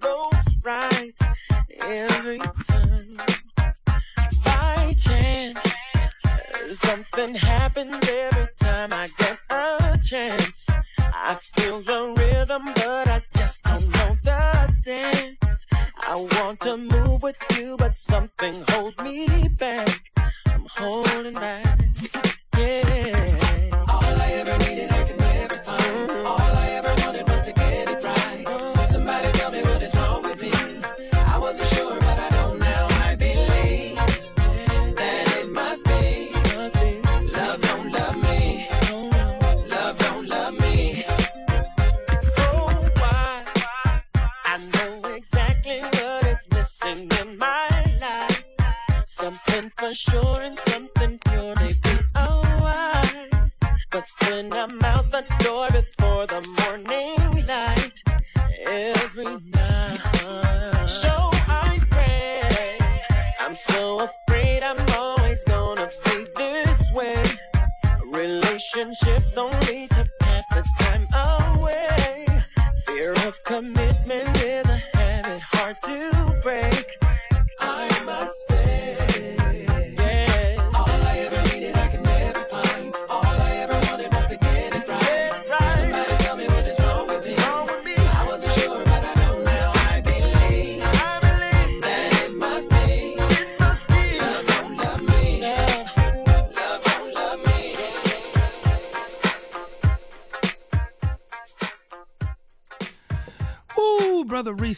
[0.00, 1.12] Goes right.
[1.80, 3.10] Every time,
[4.44, 5.58] by chance,
[6.66, 10.66] something happens every time I get a chance.
[10.98, 15.66] I feel the rhythm, but I just don't know the dance.
[16.08, 20.10] I want to move with you, but something holds me back.
[20.46, 21.80] I'm holding back.
[22.56, 23.84] Yeah.
[23.88, 25.21] All I ever needed, I can
[49.94, 50.31] Something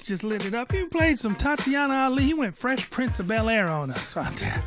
[0.02, 0.72] Ooh, just lit it up.
[0.72, 2.24] He played some Tatiana Ali.
[2.24, 4.62] He went Fresh Prince of Bel Air on us right there.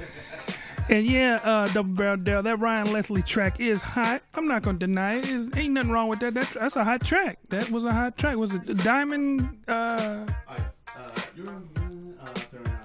[0.90, 4.22] And yeah, uh, Double Barrel Dell, that Ryan Leslie track is hot.
[4.36, 5.26] I'm not gonna deny it.
[5.28, 6.34] It's, ain't nothing wrong with that.
[6.34, 7.40] That's that's a hot track.
[7.50, 8.38] That was a hot track.
[8.38, 9.64] Was it Diamond?
[9.68, 10.26] Uh,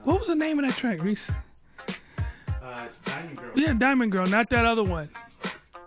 [0.03, 1.31] what was the name of that track, Reese?
[3.05, 3.51] Diamond Girl.
[3.55, 5.09] Yeah, Diamond Girl, not that other one.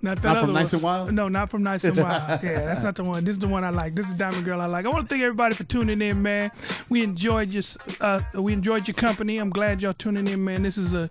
[0.05, 0.61] Not that Not other from one.
[0.61, 1.13] Nice and Wild?
[1.13, 2.43] No, not from Nice and Wild.
[2.43, 3.25] Yeah, that's not the one.
[3.25, 3.95] This is the one I like.
[3.95, 4.85] This is the Diamond Girl I like.
[4.85, 6.51] I want to thank everybody for tuning in, man.
[6.89, 7.63] We enjoyed your
[8.01, 9.39] uh, we enjoyed your company.
[9.39, 10.61] I'm glad y'all tuning in, man.
[10.61, 11.09] This is a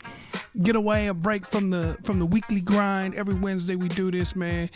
[0.63, 3.17] getaway, a break from the from the weekly grind.
[3.17, 4.71] Every Wednesday we do this, man.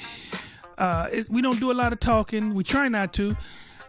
[0.77, 2.55] Uh, it, we don't do a lot of talking.
[2.55, 3.37] We try not to.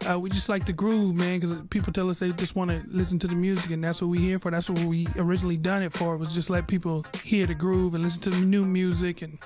[0.08, 2.82] Uh, we just like the groove, man, because people tell us they just want to
[2.86, 4.52] listen to the music, and that's what we're here for.
[4.52, 6.16] That's what we originally done it for.
[6.16, 9.38] Was just let people hear the groove and listen to the new music and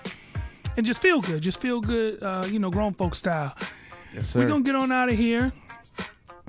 [0.76, 1.42] and just feel good.
[1.42, 3.54] Just feel good, uh, you know, grown folk style.
[4.14, 5.52] Yes, We're gonna get on out of here.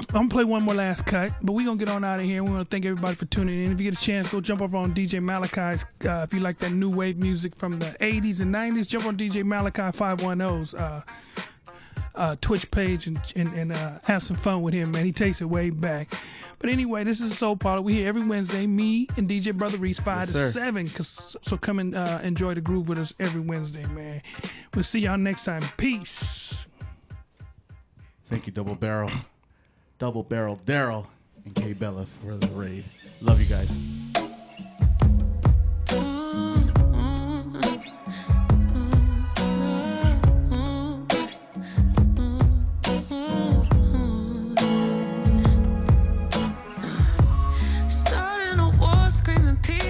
[0.10, 2.44] I'm gonna play one more last cut, but we're gonna get on out of here.
[2.44, 3.72] We want to thank everybody for tuning in.
[3.72, 5.86] If you get a chance, go jump over on DJ Malachi's.
[6.04, 9.16] Uh, if you like that new wave music from the 80s and 90s, jump on
[9.16, 11.02] DJ Malachi 510's uh,
[12.16, 15.06] uh, Twitch page and and, and uh, have some fun with him, man.
[15.06, 16.14] He takes it way back.
[16.60, 17.82] But anyway, this is Soul Parlour.
[17.82, 18.66] We here every Wednesday.
[18.66, 20.50] Me and DJ Brotha Reese, five Yes, to sir.
[20.52, 20.88] seven.
[20.90, 24.22] Cause so come and uh, enjoy the groove with us every Wednesday, man.
[24.74, 25.64] We'll see y'all next time.
[25.78, 26.66] Peace.
[28.30, 29.12] Thank you, Double Barrel.
[30.00, 31.06] Double Barrel Daryl
[31.46, 32.84] and K Bella for the raid.
[33.22, 33.70] Love you guys.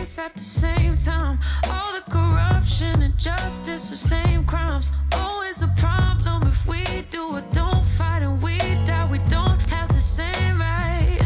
[0.06, 1.40] at the same time.
[1.72, 4.94] All the corruption, and justice—the same crimes.
[5.16, 8.56] Always a problem if we do or don't fight and we
[8.86, 9.08] die.
[9.10, 11.20] We don't have the same right.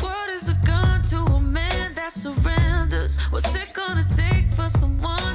[0.00, 3.20] What is a gun to a man that surrenders?
[3.30, 5.34] What's it gonna take for someone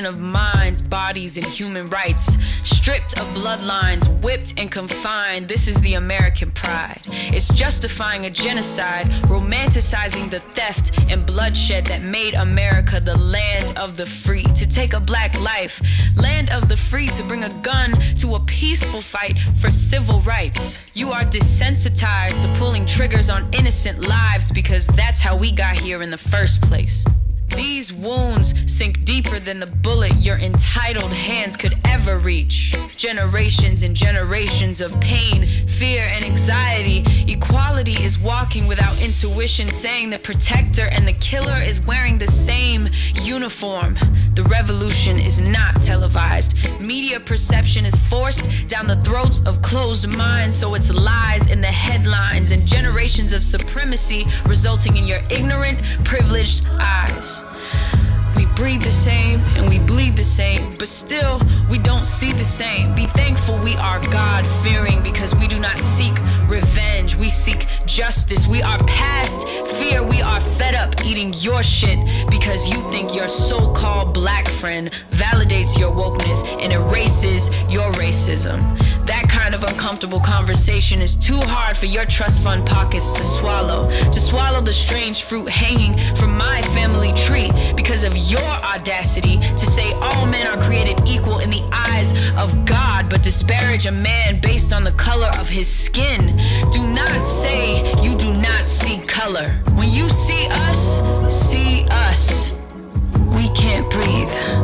[0.00, 2.36] Of minds, bodies, and human rights.
[2.64, 5.46] Stripped of bloodlines, whipped and confined.
[5.46, 7.02] This is the American pride.
[7.06, 13.98] It's justifying a genocide, romanticizing the theft and bloodshed that made America the land of
[13.98, 14.42] the free.
[14.42, 15.82] To take a black life,
[16.16, 20.78] land of the free, to bring a gun to a peaceful fight for civil rights.
[20.94, 26.02] You are desensitized to pulling triggers on innocent lives because that's how we got here
[26.02, 27.04] in the first place.
[27.60, 32.74] These wounds sink deeper than the bullet your entitled hands could ever reach.
[32.96, 37.04] Generations and generations of pain, fear, and anxiety.
[37.30, 42.88] Equality is walking without intuition, saying the protector and the killer is wearing the same
[43.22, 43.98] uniform.
[44.34, 46.54] The revolution is not televised.
[46.80, 51.66] Media perception is forced down the throats of closed minds, so it's lies in the
[51.66, 57.42] headlines and generations of supremacy resulting in your ignorant, privileged eyes.
[58.60, 62.44] We breathe the same and we bleed the same, but still we don't see the
[62.44, 62.94] same.
[62.94, 66.12] Be thankful we are God fearing because we do not seek
[66.46, 68.46] revenge, we seek justice.
[68.46, 69.48] We are past
[69.80, 71.98] fear, we are fed up eating your shit
[72.30, 78.60] because you think your so called black friend validates your wokeness and erases your racism.
[79.06, 79.29] That
[79.62, 83.88] of uncomfortable conversation is too hard for your trust fund pockets to swallow.
[84.10, 89.66] To swallow the strange fruit hanging from my family tree because of your audacity to
[89.66, 94.40] say all men are created equal in the eyes of God, but disparage a man
[94.40, 96.36] based on the color of his skin.
[96.70, 99.50] Do not say you do not see color.
[99.74, 102.50] When you see us, see us.
[103.36, 104.59] We can't breathe.